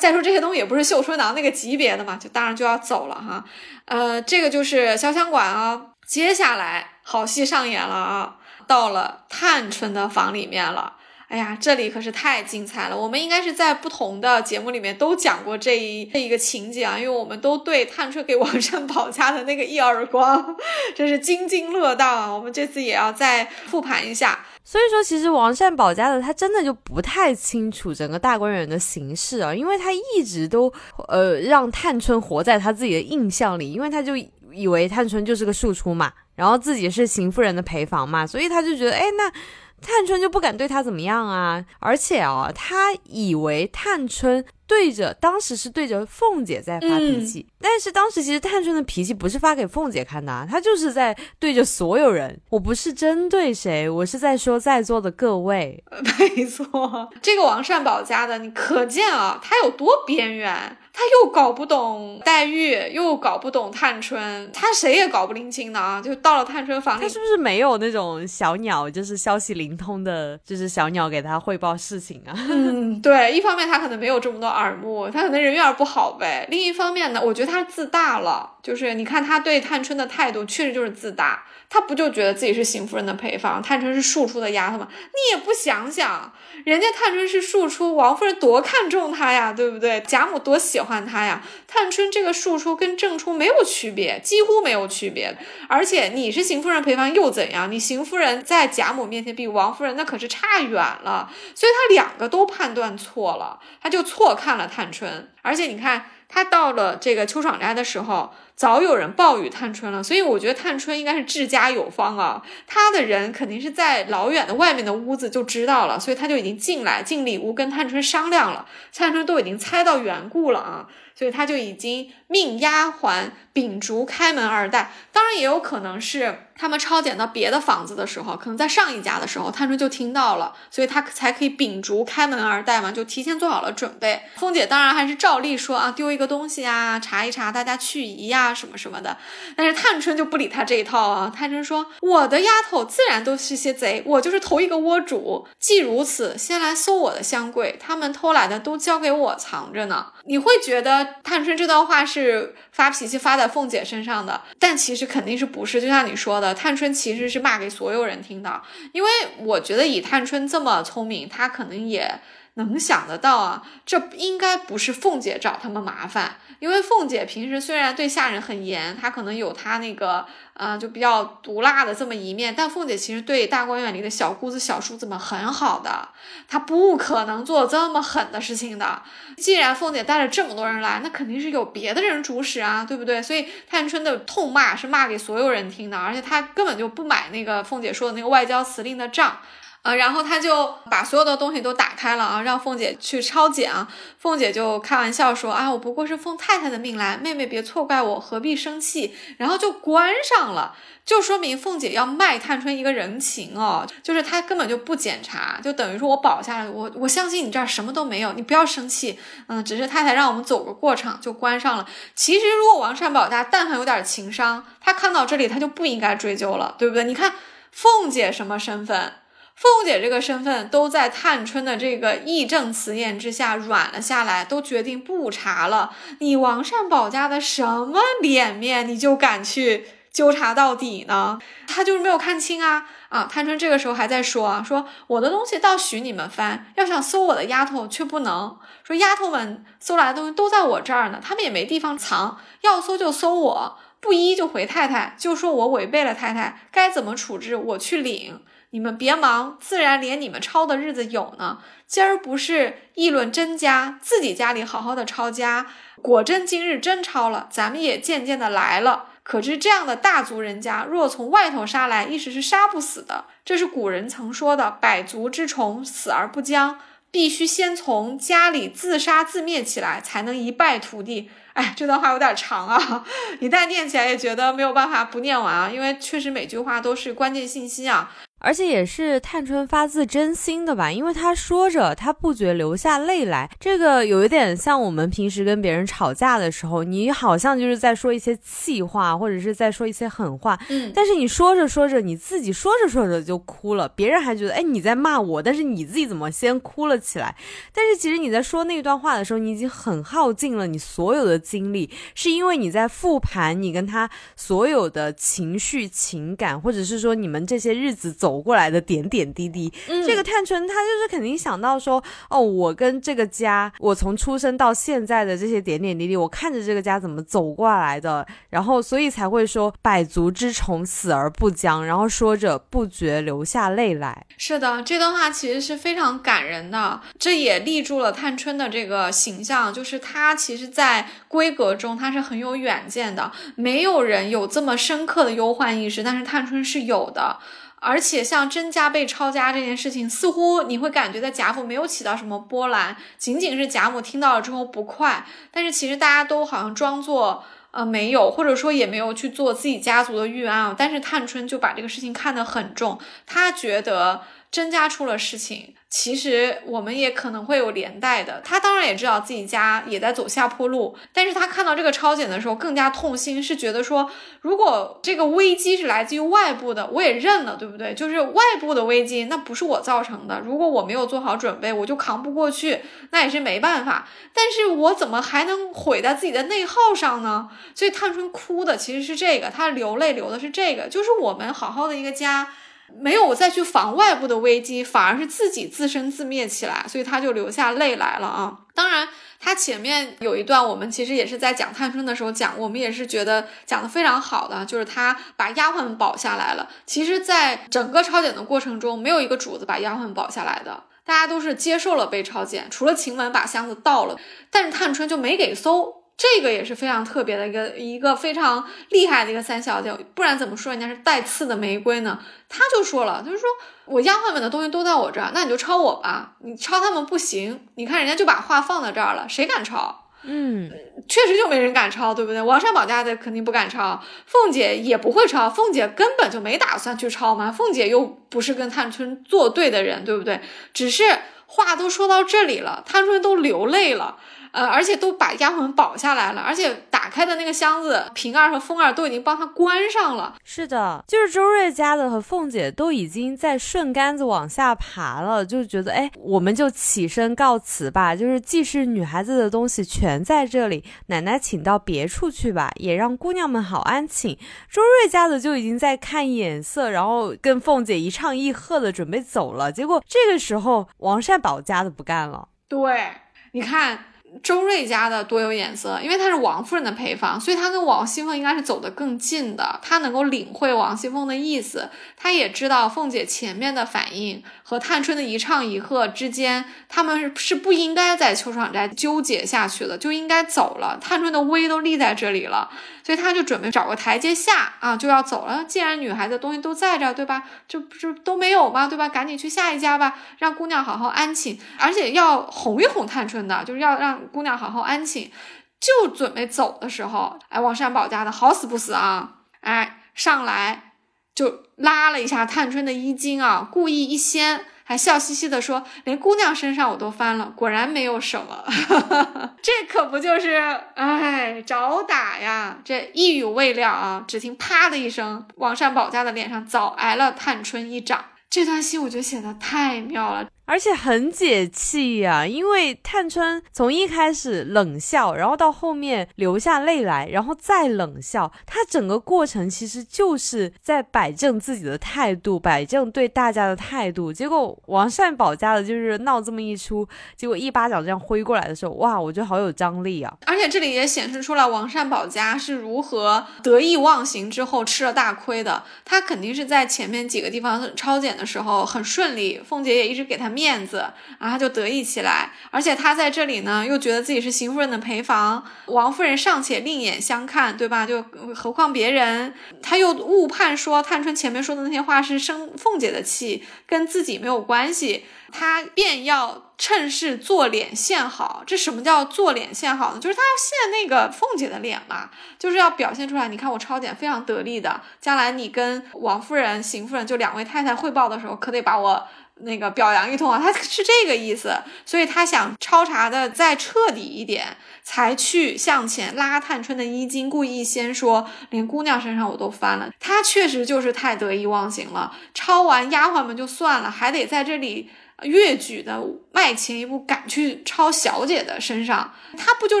[0.00, 3.44] 再说这些东西也不是绣春囊那个级别的嘛，就当然就要走了哈。
[3.84, 5.80] 呃，这个就是潇湘馆啊。
[6.06, 8.36] 接下来好戏上演了啊，
[8.66, 10.94] 到了探春的房里面了。
[11.28, 12.96] 哎呀，这里可是太精彩了！
[12.96, 20.56] 我们应该是在不同的节目里面都讲过这一这一个情节啊，因为我们都对探春给王善保家的那个一耳光，
[20.94, 22.32] 真是津津乐道啊！
[22.32, 24.46] 我们这次也要再复盘一下。
[24.62, 30.72] 所以说，其实王善保家的他真的就不太清楚整个大观园的形势啊，因为他一直都
[31.08, 34.16] 呃让探春活在他自己的印象里，因为他就
[34.52, 39.32] 以为探春就是个庶出嘛，然后自己是邢夫人的陪房嘛，所以他就觉得，哎，那。
[39.80, 44.44] 探春就不敢对他怎么样啊，而且啊，他以为探春。
[44.68, 52.36] 对着当时是对着凤姐在发脾气，但是当时其实探春的脾气不是发给凤姐看的，她就是在对着所有人。
[52.50, 55.84] 我不是针对谁，我是在说在座的各位。
[56.18, 66.00] 没错，这个王善保家的，你可见啊，他有多边缘，他又搞不懂黛玉，又搞不懂探春，他谁也搞不拎清的啊。
[66.02, 72.32] 就到了探春房里，他是不是没有那种小鸟，就是消息灵通的，就是小鸟给他汇报事情啊？
[72.48, 74.46] 嗯，对，一方面他可能没有这么多。
[74.46, 76.46] 耳目，他可能人缘不好呗。
[76.50, 81.44] 另一方面呢，我觉得他自大了，就是你看他对探春的态度，确实就是自大。
[81.68, 84.86] 他不就觉得自己是邢夫人的陪房，探春是庶出的丫头吗？
[84.88, 86.32] 你也不想想，
[86.64, 90.00] 人家探春是庶出，王夫人多看重她呀，对不对？
[90.06, 91.42] 贾母多喜欢换他呀。
[91.68, 95.36] 探春这个庶出跟正出没有区别，几乎没有区别。
[95.68, 97.70] 而且你是邢夫人陪房又怎样？
[97.70, 101.30] 你邢夫人在贾母面前比王夫人那可是差远了。
[101.54, 105.30] 所以他两个都判断错了，他就错看了探春。
[105.42, 106.06] 而且你看。
[106.28, 112.42] 他到了这个秋爽斋的时候，早有人报与探春了，所以我觉得探春应该是治家有方啊。
[112.66, 118.66] 他的人肯定是在老远的外面的屋子就知道了，所以他就已经进来进里屋跟探春商量了。
[118.94, 120.88] 探春都已经猜到缘故了啊。
[121.18, 134.22] 所以他就已经命丫鬟秉烛开门而待，当然也有可能是他们抄检到别的房子的时候，可能在上一家的时候，探春就听到了，所以他才可以秉烛开门而待嘛，就提前做好了准备。
[134.36, 139.16] 凤姐当然还是照例说啊，丢一个东西啊，查一查，大家去疑呀，什么什么的。
[139.56, 145.46] 但是探春就不理他这一套啊，探春说，我的丫头自然都是些贼，我就是头一个窝主。
[145.58, 150.06] 既如此，先来搜我的箱柜，他们偷来的都交给我藏着呢。
[150.28, 151.16] 你会觉得？
[151.22, 155.80] 探春这段话是发脾气发在凤姐身上的，但其实肯定是不是？
[155.80, 158.62] 就像你说的，探春其实是骂给所有人听的。
[158.92, 159.08] 因为
[159.38, 162.20] 我觉得以探春这么聪明，她可能也
[162.54, 166.36] 能想得到啊，这应该不是凤姐找他们麻烦。
[166.58, 170.26] 因为凤姐平时虽然对下人很严，她可能有她那个。
[170.56, 176.08] 啊，就比较毒辣的这么一面，但凤姐其实对大观园里的小姑子、小叔子们很好的，
[176.48, 179.02] 她不可能做这么狠的事情的。
[179.36, 183.22] 既然凤姐带了这么多人来，那肯定是有别的人主使啊，对不对？
[183.22, 189.38] 所以探春的痛骂是骂给所有人听的，而且她根本就不买那个凤姐说的那个外交辞令的账。
[189.86, 193.86] 啊，然后他就把所有的东西都打开了啊，让凤姐去抄检啊。
[194.18, 200.74] 凤姐就开玩笑说：“啊，我不过是奉太太的命来，妹妹别错怪我，何必生气？”然后就关上了，
[201.04, 209.16] 就说明凤姐要卖探春一个人情哦，就是她根本就不检查，就等于说我保下来，我我相信你这儿什么都没有，你不要生气。
[209.46, 211.86] 嗯，只是太太让我们走个过场，就关上了。
[212.16, 217.04] 其实如果王善保家但凡有点情商，他看到这里他就不应该追究了，对不对？
[217.04, 217.34] 你看
[217.70, 219.12] 凤姐什么身份？
[219.56, 225.96] 凤姐这个身份都在探春的这个义正辞严之下软了下来，都决定不查了。
[226.18, 231.38] 你王善保家的什么脸面，你就敢去纠察到底呢？
[231.66, 233.26] 他就是没有看清啊啊！
[233.30, 238.58] 探春这个时候还在说啊，说我的东西倒许你们翻，要想搜我的丫头却不能。
[238.84, 248.42] 说丫头们搜来的东西都在我这儿呢，他们也没地方藏，要搜就搜我，不依就回太太，就说我违背了太太，该怎么处置我去领。
[248.76, 251.60] 你们别忙，自然连你们抄的日子有呢。
[251.86, 255.68] 今儿不是议论真家，自己家里好好的抄家，
[256.02, 259.06] 果真今日真抄了，咱们也渐渐的来了。
[259.22, 263.24] 可知这样的大族人家，若从外头杀来，一时是杀不死的。
[263.46, 266.78] 这是古人曾说的“百足之虫，死而不僵”，
[267.10, 271.30] 必须先从家里自杀自灭起来，才能一败涂地。
[271.54, 273.02] 哎，这段话有点长啊，
[273.40, 278.12] 一旦念起来也觉得没有办法不念完啊，因为确实每句话都是关键信息啊。
[278.46, 283.50] 而且也是探春发自真心的吧，因为她说着，她不觉流下泪来。
[283.58, 297.34] 这个有一点像我们平时跟别人吵架的时候，你好像就是在说一些气话，或者是在说一些狠话，嗯，但是你说着说着，你自己说着说着就哭了，别人还觉得哎你在骂我，但是你自己怎么先哭了起来？
[297.72, 308.35] 但是其实你在说那段话的时候，你已经很耗尽了你所有的精力，是因为你在复盘你跟他所有的情绪情感，或者是说你们这些日子走。
[308.36, 309.72] 走过来的点点滴滴，
[310.06, 324.26] 这个探春她就是肯定想到说，哦，我跟这个家，我从出生到现在的这些点点滴滴，我看着这个家怎么走过来的，然后所以才会说百足之虫，死而不僵，然后说着不觉流下泪来。
[324.36, 337.38] 是的，这段话其实是非常感人的，这也立住了探春的这个形象，就是她其实，在闺阁中她是很有远见的，没有人有这么深刻的忧患意识，但是探春是有的。
[337.86, 345.24] 而且像甄家被抄家这件事情，似乎你会感觉在贾府没有起到什么波澜，仅仅是贾母听到了之后不快。
[345.52, 350.74] 但是其实大家都好像装作呃没有，或者说也没有去做自己家族的预案。
[350.76, 354.22] 但是探春就把这个事情看得很重，她觉得
[354.56, 355.74] 甄家出了事情。
[355.88, 367.94] 其实我们也可能会有连带的，他当然也知道自己家也在走下坡路，但是他看到这个抄检的时候更加痛心，是觉得说，如果这个危机是来自于外部的，我也认了，对不对？
[367.94, 372.80] 就是外部的危机，那不是我造成的，如果我没有做好准备，我就扛不过去，
[373.10, 374.08] 那也是没办法。
[374.32, 377.48] 但是我怎么还能毁在自己的内耗上呢？
[377.74, 382.48] 所以探春哭的其实是这个，她流泪流的是这个，就是我们好好的一个家。
[382.94, 388.58] 没有再去防外部的危机，反而是自己自生自灭起来，所以他就流下泪来了啊！
[388.74, 389.08] 当然，
[389.40, 396.68] 他前面有一段，我们其实也是在讲探春的时候讲，我们也是觉得讲的非常好的，就是他把丫鬟保下来了。
[396.86, 404.16] 其实，在整个抄检的过程中，没有一个主子把丫鬟保下来的，大家都是接受了被抄检，除了晴雯把箱子倒了，
[404.50, 406.05] 但是探春就没给搜。
[406.16, 412.18] 这个也是非常特别的一个一个非常厉害的一个三小姐，不然怎么说人家是带刺的玫瑰呢？
[412.48, 413.46] 她就说了，就是说
[413.84, 417.66] 我丫鬟们的东西都在我这儿，那你就抄我吧，你抄他们不行。
[417.74, 420.04] 你看人家就把话放在这儿了，谁敢抄？
[420.22, 420.70] 嗯，
[421.06, 422.40] 确实就没人敢抄，对不对？
[422.40, 427.52] 王善保家的肯定不敢抄，凤姐也不会抄，凤姐根本就没打算去抄嘛。
[427.52, 430.40] 凤姐又不是跟探春作对的人，对不对？
[430.72, 431.04] 只是
[431.44, 434.16] 话都说到这里了，探春都流泪了。
[434.56, 440.34] 呃，而且都把丫鬟保下来了，而且打开的那个箱子，平儿和凤儿都已经帮他关上了。
[440.42, 448.16] 是的，就是周瑞家的和凤姐都已经在顺杆子往下爬了，就觉得哎，我们就起身告辞吧。
[448.16, 454.38] 就是既是女孩子的东西全在这里，奶奶请到别处去吧，也让姑娘们好安寝。
[454.70, 459.70] 周瑞家的就已经在看眼色，然后跟凤姐一唱一和的准备走了。
[459.70, 462.48] 结果这个时候，王善保家的不干了。
[462.66, 463.10] 对，
[463.52, 463.98] 你看。
[464.42, 469.80] 周瑞家的多有眼色，因为她是王夫人的陪房，所以她跟王熙凤应该是走得更近的。
[469.82, 480.98] 她能够领会王熙凤的意思，她也知道凤姐前面的反应和探春的一唱一和之间，他们是不应该在秋爽斋纠结下去的，就应该走了。
[481.00, 482.68] 探春的威都立在这里了。
[483.04, 485.62] 所以他就准备找个台阶下啊，就要走了。
[485.62, 487.44] 既然女孩子东西都在这，对吧？
[487.68, 488.88] 这不是都没有吗？
[488.88, 489.08] 对吧？
[489.08, 495.30] 赶紧去下一家吧，让姑娘好好安寝，而且要哄一哄探春的，就是要让姑娘好好安寝。
[495.78, 500.94] 就准备走的时候，哎，王善保家的好死不死啊，哎，上来
[501.32, 504.66] 就拉了一下探春的衣襟啊，故意一掀。
[504.88, 508.64] 还笑嘻嘻的说：“连姑娘身上我都翻了，果然没有什么。
[509.60, 510.54] 这可不就是
[510.94, 512.78] 哎找打呀？
[512.84, 518.26] 这一语未了啊，只听啪的一声，王善保家的脸上早挨了探春一掌。
[518.48, 520.46] 这段戏我觉得写的太妙了。
[520.66, 534.32] 而且很解气呀，因为探春从一开始冷笑，然后到后面流下泪来，然后再冷笑，她整个过程其实就是在摆正自己的态度，摆正对大家的态度。
[534.32, 540.36] 结果王善保家的就是闹这么一出，结果一巴掌这样挥过来的时候，哇，我觉得好有张力啊！
[540.46, 545.84] 而且这里也显示出来王善保家是如何得意忘形之后吃了大亏的。
[546.04, 550.55] 他肯定是在前面几个地方抄检的时候很顺利，凤姐也一直给他们。
[550.56, 551.04] 面子，
[551.38, 558.06] 然后他就得意起来，而且他在这里呢，又觉得自己是邢夫人的陪房，王夫人尚且另眼相看，对吧？
[558.06, 559.52] 就何况别人，
[559.82, 568.62] 他又误判说探春前面说的那些话是生凤姐的气，跟自己没有关系，他便要趁势做脸献好。
[568.66, 570.20] 这什么叫做脸献好呢？
[570.20, 579.26] 就是他要献那个凤姐的脸嘛，就是要表现出来，你看我抄检非常得力的，将来你跟王夫人、邢夫人就两位太太汇报的时候，可得把我。
[579.60, 590.10] 那个表扬一通啊，他是这个意思，所以他想抄查的再彻底一点，才去向前拉探春的衣襟，故意先说连姑娘身上我都翻了。
[590.20, 595.10] 他确实就是太得意忘形了，抄完丫鬟们就算了，还得在这里。
[595.42, 596.18] 越举的
[596.56, 600.00] 迈前一步，敢去抄小姐的身上，他不就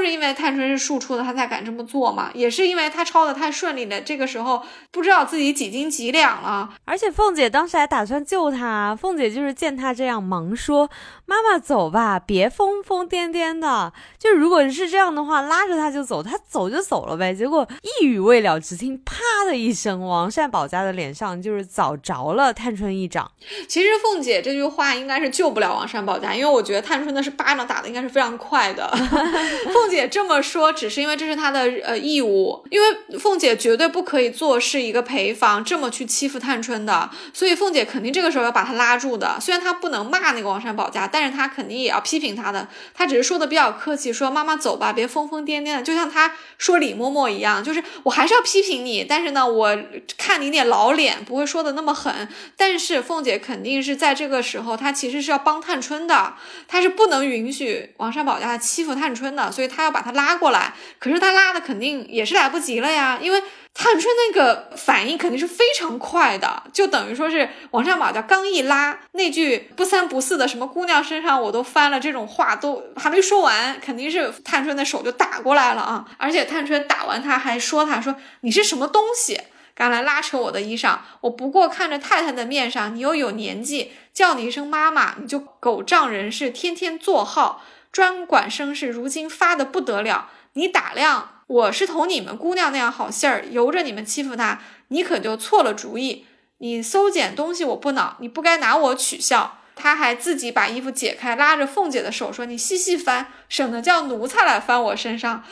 [0.00, 2.30] 是因为探春是庶出的，他才敢这么做吗？
[2.32, 6.70] 也是因为他抄的太顺利了，这个时候不知道自己几斤几两了。
[6.86, 10.88] 而且凤姐当时还打算救他，凤姐就是见他这样，忙说
[11.26, 13.92] ：“妈妈走吧，别疯疯癫癫的。
[14.18, 19.14] 就如果是这样的话，拉着他就走，他走就走了呗。”结果一语未了，只听啪
[19.46, 23.30] 的一声，王善保家的脸上就是早着了探春一掌。
[23.68, 25.26] 其实凤姐这句话应该是。
[25.36, 28.88] 救不了王善保家，因为我觉得探春的是巴掌打的应该是非常快的。
[29.72, 39.36] 凤姐这么说，只是因为这是她的呃义务，因为凤姐绝对不可以做是一个陪房这么去欺负探春的，所以凤姐肯定这个时候要把她拉住的。
[39.40, 42.68] 虽然她不能骂那个王善保家，但是她肯定也要批评她的。
[42.94, 49.76] 她只是说的比较客气，说妈妈走吧，别疯疯癫癫的，就像她说李嬷嬷一样，就是我还是要批评你，但是呢，我
[50.16, 52.28] 看你点老脸，不会说的那么狠。
[52.56, 55.16] 但是凤姐肯定是在这个时候，她其实。
[55.16, 56.34] 是要帮探春的，
[56.68, 60.74] 他是不能允许王善保家欺负探春的，所以他要把他拉过来。
[60.98, 63.42] 可是他拉的肯定也是来不及了呀，因为
[63.74, 76.06] 探春那个反应肯定是非常快的，就等于说是王善保家刚一拉那句不三不四的什么姑娘身上我都翻了这种话都还没说完，肯定是探春的手就打过来了啊！
[76.16, 79.38] 而且探春打完他还说他说你是什么东西？
[79.76, 87.62] 敢来拉扯我的衣裳，我不过看着太太的面上，你又有年纪，叫你一声妈妈，你就狗仗人势，天天作号，
[87.92, 88.88] 专管生事。
[88.88, 96.24] 如今发的不得了，你打量我是同你们姑娘那样好信儿，由着你们欺负她，你可就错了主意。
[96.58, 99.58] 你搜捡东西我不恼，你不该拿我取笑。
[99.78, 105.44] 他还自己把衣服解开，拉着凤姐的手说：“你细细翻，省得叫奴才来翻我身上。”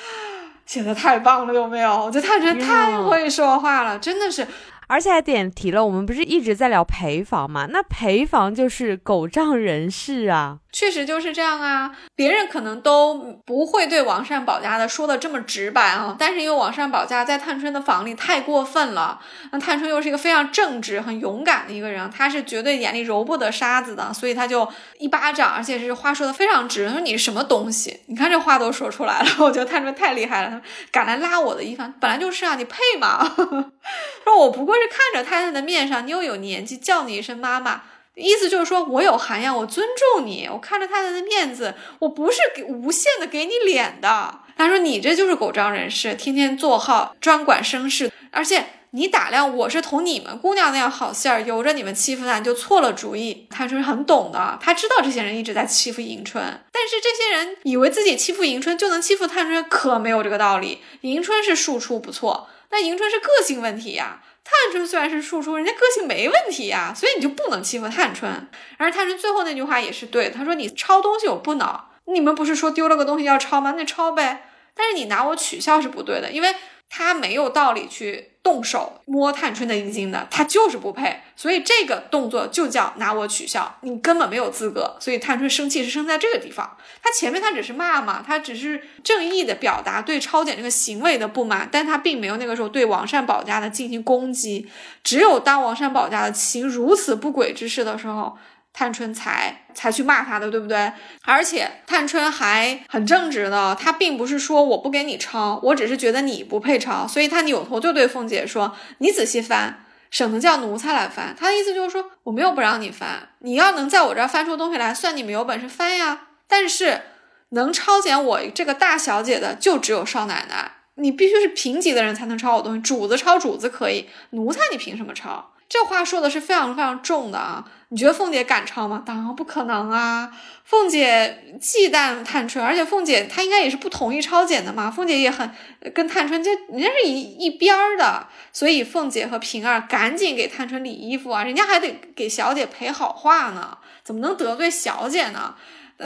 [0.66, 1.90] 写的太棒了，有没有？
[2.04, 4.46] 我觉得他觉得太会说话了，真的是。
[4.86, 7.66] 而且还点题了，我们不是一直在聊陪房吗？
[7.70, 11.96] 那陪房就是狗仗人势啊，确实就是这样啊。
[12.14, 13.14] 别人可能都
[13.46, 19.18] 不会对王善保家的说的这么直白啊，但是因为王善保家在探春的房里太过分了，
[19.50, 24.68] 那探春又是一个非常正直、很勇敢的一个人，他是绝对眼里揉不得沙子的，所以他就
[24.98, 28.00] 一巴掌，而且是话说的非常直，说你什么东西？
[28.06, 30.60] 你看这话都说出来了， 我觉得探春太厉害了，
[30.92, 33.34] 敢来拉我的衣裳，本来就是啊，你配吗？
[34.22, 34.74] 说我不过。
[34.74, 37.82] 是看着太太的面上，你又有年纪，叫你一声妈妈，
[38.14, 40.48] 意思就是说我有涵养，我尊重你。
[40.50, 44.40] 我看着太太的面子，我不是给无限的给你脸的。
[44.56, 53.48] 他说你这就是狗仗人势，天天做号，专管生事，而且你打量我是同你们姑娘那样好信儿，由着你们欺负她，就错了主意。
[53.50, 56.40] 探春很懂的，他知道这些人一直在欺负迎春，
[56.70, 60.80] 但是这些人以为自己欺负迎春就能欺负探春，可没有这个道理。
[61.00, 64.22] 迎春是庶出不错，那迎春是个性问题呀。
[64.44, 68.30] 探春虽然是庶出，人家个性没问题呀，所以你就不能欺负探春。
[68.76, 73.74] 而探春最后那句话也是对，他说：“你抄东西我不恼，你们不是说丢了个东西要抄吗？
[73.76, 74.50] 那抄呗。
[74.74, 76.54] 但是你拿我取笑是不对的，因为
[76.90, 84.96] 他没有道理去。”动手摸探春的衣襟的，他就是不配，所以这个动作就叫拿我取笑，你根本没有资格。
[85.00, 94.68] 所以探春生气是生在这个地方，他前面他只是骂嘛，他只是正义的表达对抄检这个行为的不满，但他并没有那个时候对王善保家的进行攻击。
[95.02, 98.36] 只有当王善保家的行如此不轨之事的时候。
[98.74, 100.92] 探春才才去骂他的，对不对？
[101.24, 111.34] 而且探春还很正直的，她并不是说我不给你抄，我只是觉得你不配抄，所以她扭头就对凤姐说：“你仔细翻，省得叫奴才来翻。
[111.38, 116.26] 他的意思就是说，我没有不让你翻，你要能在我这儿翻出东西来，算你们有本事翻呀。
[116.48, 117.02] 但是
[117.50, 120.72] 能抄检我这个大小姐的，就只有少奶奶。
[120.96, 125.50] 你必须是平级的人才能抄我东西，主子抄主子可以，奴才你凭什么抄？
[125.66, 127.64] 这话说的是非常非常重的啊！
[127.88, 129.02] 你觉得凤姐敢抄吗？
[129.04, 130.30] 当然不可能啊！
[130.62, 134.90] 凤姐忌惮探春，而且凤姐她应该也是不同意抄检的嘛。
[134.90, 135.50] 凤姐也很
[135.94, 145.56] 跟探春这人家是一一边儿的，所以凤姐和平儿赶紧给探春理衣服啊，人家还得给小姐赔好话呢，怎么能得罪小姐呢？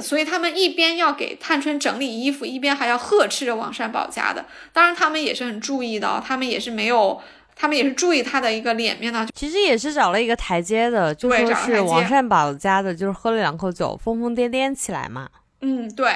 [0.03, 4.45] 所以他们一边要给探春整理衣服，一边还要呵斥着王善保家的。
[4.71, 7.19] 当然，他们也是很注意的，他们也是没有，
[7.57, 9.27] 他们也是注意他的一个脸面的。
[9.35, 15.27] 其实也是找了一个台阶的，就说是王善保家的，就是喝了两口酒，疯疯癫癫起来嘛。
[15.63, 16.15] 嗯，对，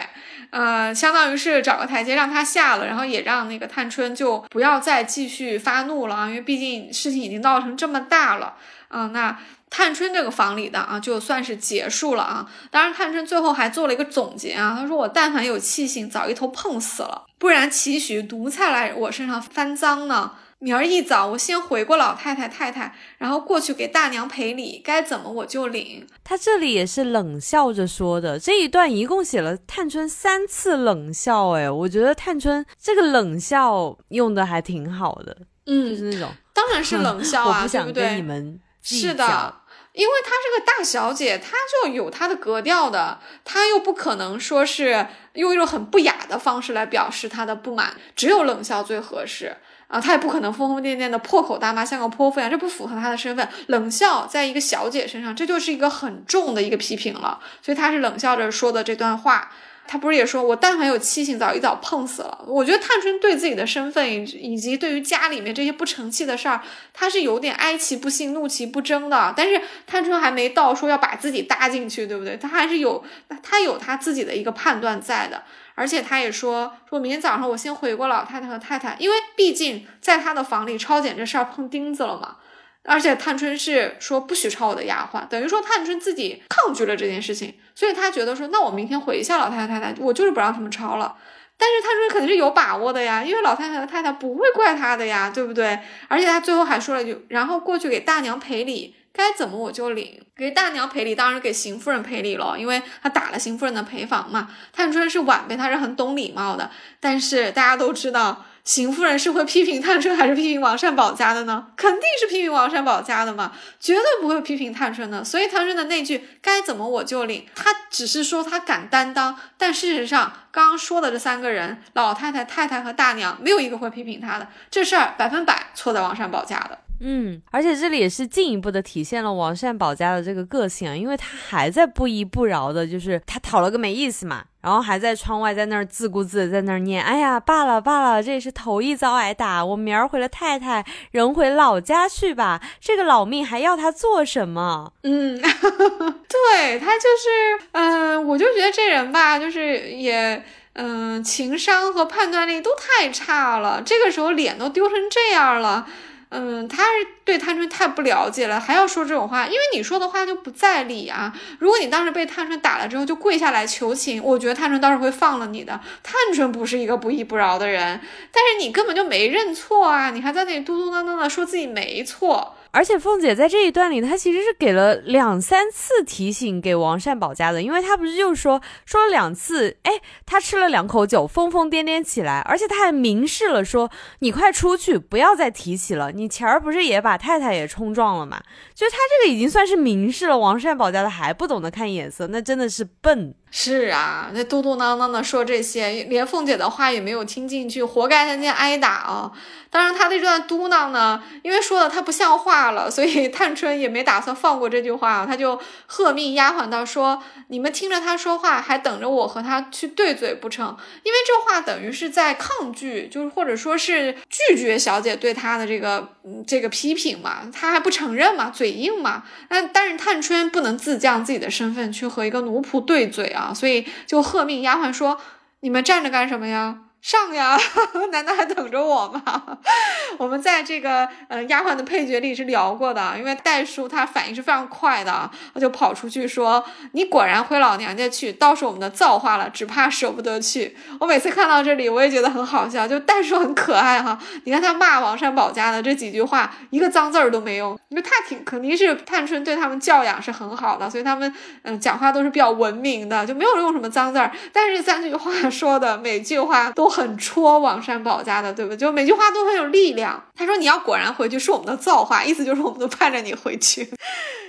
[0.51, 8.55] 呃，相当于是找个台阶让他下了，然后也让那个探春就不要再继续发怒了，因为毕竟事情已经闹成这么大了。
[8.89, 9.39] 嗯，那。
[9.75, 12.47] 探春这个房里的啊，就算是结束了啊。
[12.71, 20.33] 当然，探春最后还做了一个总结啊，她说：“我但凡有气性，早一头碰死了，不然岂许奴才来我身上翻脏呢？
[20.59, 39.55] 明儿一早，我先回过老太太太太，然后过去给大娘赔礼，该怎么我就领。”他这里也是冷笑着说的，这一段一共写了探春三次冷笑，哎，我觉得探春这个冷笑用的还挺好的，嗯，就是那种，当然是冷笑啊， 我不想跟你们是的。
[39.93, 49.55] 因为她是个大小姐，她就有她的格调的，她又不可能说是用一种很不雅的方式来表示她的不满，只有冷笑最合适
[49.89, 53.47] 啊，她也不可能疯疯癫癫的破口大骂，像个泼妇一样，这不符合她的身份。
[53.67, 59.53] 冷笑在一个小姐身上，这就是一个很重的一个批评了，所以她是冷笑着说的这段话。
[59.87, 62.45] 他不是也说，我但凡有气性，早一早碰死了。
[62.47, 66.63] 我觉得探春对自己的身份以及对于家里面这些不成器的事儿，
[66.95, 69.35] 他是有点哀其不幸，怒其不争的。
[69.37, 72.37] 但是探春还没到说要把自己搭进去，对不对？
[72.37, 73.05] 他还是有，
[73.43, 75.43] 他有他自己的一个判断在的。
[75.75, 82.37] 而且他也说，说明天早上我先回过老太太和太太，因为毕竟在他的房里抄检这事儿碰钉子了嘛。
[82.85, 91.17] 而且探春是说不许抄我的丫鬟，等于说探春自己抗拒了这件事情，所以他觉得说，那我明天回一下老太太太太，我就是不让他们抄了。
[91.57, 95.79] 但是探春肯定是有把握的呀，因为老太太和太太不会怪他的呀，对不对？
[96.09, 100.21] 而且他最后还说了一句，然后过去给大娘赔礼，该怎么我就领。
[100.35, 104.49] 给大娘赔礼，当然给邢夫人赔礼了，因为他打了邢夫人的陪房嘛。
[104.73, 106.69] 探春是晚辈，他是很懂礼貌的，
[106.99, 108.45] 但是大家都知道。
[108.65, 111.67] 邢夫人是会批评探春还是批评王善保家的呢？
[111.77, 115.25] 肯定是批评王善保家的嘛，绝对不会批评探春的。
[115.25, 124.47] 所以探春的那句该怎么我就领，他只是说他敢担当，但事实上刚刚说的这三个人，老太太、太太和大娘，没有一个会批评他的。
[124.71, 126.79] 这事儿百分百错在王善保家的。
[127.05, 144.93] 嗯，而且这里也是进一步的体现了王善保家的这个个性啊，因为他还在不依不饶的，就是他讨了个没意思嘛，然后还在窗外在那儿自顾自在那儿念，哎呀，罢了罢了，这也是头一遭挨打，我明儿回了太太，人回老家去吧，这个老命还要他做什么？
[145.03, 150.41] 嗯， 对他就是，嗯，我就觉得这人吧，就是也，
[150.75, 155.87] 嗯，情商和判断力都太差了，这个时候脸都丢成这样了。
[156.35, 161.31] 嗯，他是对探春太不了解了，还要说这种话，因为你说的话就不在理啊。
[161.59, 165.79] 如果你当时被探春打了之后就跪下来求情，我觉得探春倒是会放了你的。
[166.03, 168.01] 探春不是一个不依不饶的人，
[168.33, 172.57] 但是你根本就没认错啊，你还在那里嘟嘟囔囔的说自己没错。
[172.73, 179.93] 而且凤姐在这一段里，她其实是给了两三次提醒给王善保家的，因为她不是就说说了两次，哎，
[180.25, 186.11] 他吃了两口酒，疯疯癫癫起来，而且他还明示了说，你快出去，不要再提起了。
[186.13, 188.43] 你前儿不是也把太太也冲撞了嘛？
[188.75, 193.35] 就他这个已经算是明示了，王善保家的还不懂得看眼色，那真的是笨。
[193.55, 199.31] 是啊，那嘟嘟囔囔的说这些，连凤姐的话也没有听进去，活该他今天挨打啊！
[199.69, 210.75] 当然，他这段嘟囔呢，因为说的他不像话了，所以探春也没打算放过这句话，他就喝命丫鬟道：“说你们听着他说话，还等着我和他去对嘴不成？
[211.03, 216.09] 因为这话等于是在抗拒，就是或者说是拒绝小姐对他的这个
[216.47, 219.25] 这个批评嘛，他还不承认嘛，嘴硬嘛。
[219.51, 225.21] 那但是探春不能自降自己的身份去和一个奴仆对嘴啊。”啊，所以就喝命丫鬟说
[225.61, 226.79] ：“你们站着干什么呀？
[227.03, 227.59] 上呀，
[228.13, 229.59] 难道还等着我吗？
[230.19, 244.17] 我们在这个呃丫鬟的配角里是聊过的，因为袋叔他反应是非常快的，他就跑出去说：“你果然回老娘家去，倒是我们的造化了，只怕舍不得去。”我每次看到这里，我也觉得很好笑，就袋叔很可爱哈。
[244.45, 254.31] 你看他骂王善保家的这几句话，一个脏字儿都没有，因为他挺肯定是探春对他们教养是很好的，所以他们嗯讲话都是比较文明的，就没有用什么脏字儿。
[254.53, 256.92] 但是三句话说的每句话都。
[256.93, 258.77] 很戳王善宝家的，对不对？
[258.77, 260.23] 就每句话都很有力量。
[260.37, 263.89] 他说：“你要果然回去，是我们的造化，意思就是我们都盼着你回去。”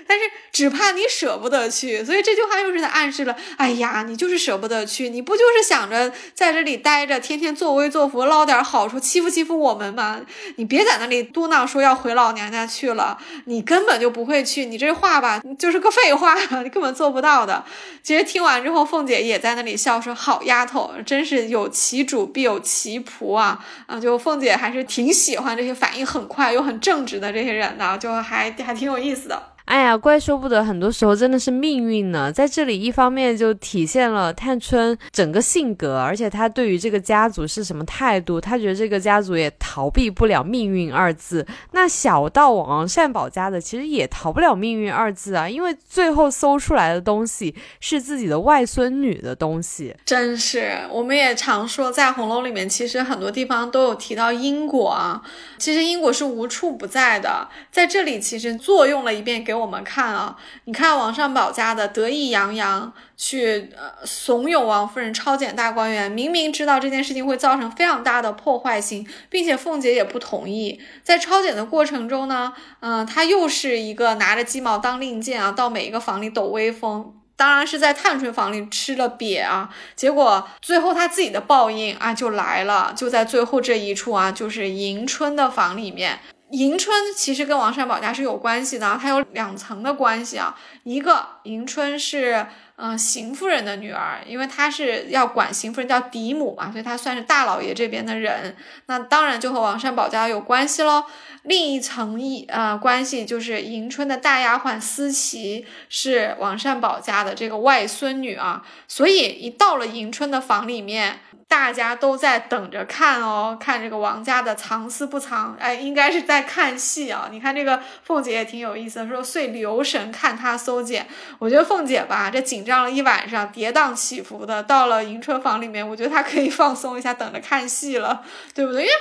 [0.08, 10.22] 但是只怕你舍不得去，所以这句话又是在暗示了：哎呀，你就是舍不得去，你不就是想着在这里待着，天天作威作福，捞点好处，欺负欺负我们吗？
[10.58, 17.64] 你别在那里嘟囔说要回老娘家去了，你根本就不会去，你这话吧就是个废话， 你根本做不到的。
[18.02, 29.53] 其实听完之后，凤姐也在那里笑说：“好丫头，真是有其主必有其仆啊！”啊，就凤姐还是挺喜欢这些反应很快又很正直的这些人的，就还还挺有意思的。
[29.66, 32.30] 哎呀，怪说不得，很多时候真的是命运呢。
[32.30, 41.48] 在这里，一方面就体现了探春整个性格，而且她对于这个家族是什么态度，她觉得这个家族也逃避不了命运二字。
[41.72, 49.96] 那小到王善保家的，其实也逃不了命运二字啊，因为最后搜出来的东西是自己的外孙女的东西。
[50.06, 55.22] 真是，我们也常说，在红楼里面，其实很多地方都有提到因果啊。
[55.58, 59.53] 其实因果是无处不在的，在这里其实作用了一遍给。
[59.54, 60.36] 给我们看啊！
[60.66, 70.82] 你看王善保家的得意洋洋去呃怂恿王夫人抄检大观园，明明知道这件事情会造成非常大的破坏性，并且凤姐也不同意。
[71.04, 77.14] 在抄检的过程中呢，嗯，他又是一个拿着鸡毛当令箭啊，到每一个房里抖威风。
[77.36, 86.20] 当然是在探春房里吃了瘪啊，结果最后他自己的报应啊就来了，就在最后这一处啊，就是迎春的房里面。
[86.54, 90.56] 迎春其实跟王善保家是有关系的，它有两层的关系啊。
[90.84, 98.56] 一个迎春是嗯邢夫人的女儿，因为她是要管邢夫人叫嫡母嘛，所以她算是大老爷这边的人，
[98.86, 101.04] 那当然就和王善保家有关系喽。
[101.42, 111.20] 另一层一呃关系就是迎春的大丫鬟思琪是王善保家的这个外孙女啊，所以一到了迎春的房里面。
[111.54, 117.30] 大家都在等着看哦，看这个王家的藏私不藏，哎，应该是在看戏啊。
[117.32, 121.06] 你看这个凤姐也挺有意思，说遂留神看他搜检。
[121.38, 128.24] 我觉得凤姐吧，这紧张了一晚上，跌宕起伏的，到了迎春房里面，我觉得她可以放松一下，等着看戏了，
[128.56, 128.82] 对不对？
[128.82, 128.94] 因为。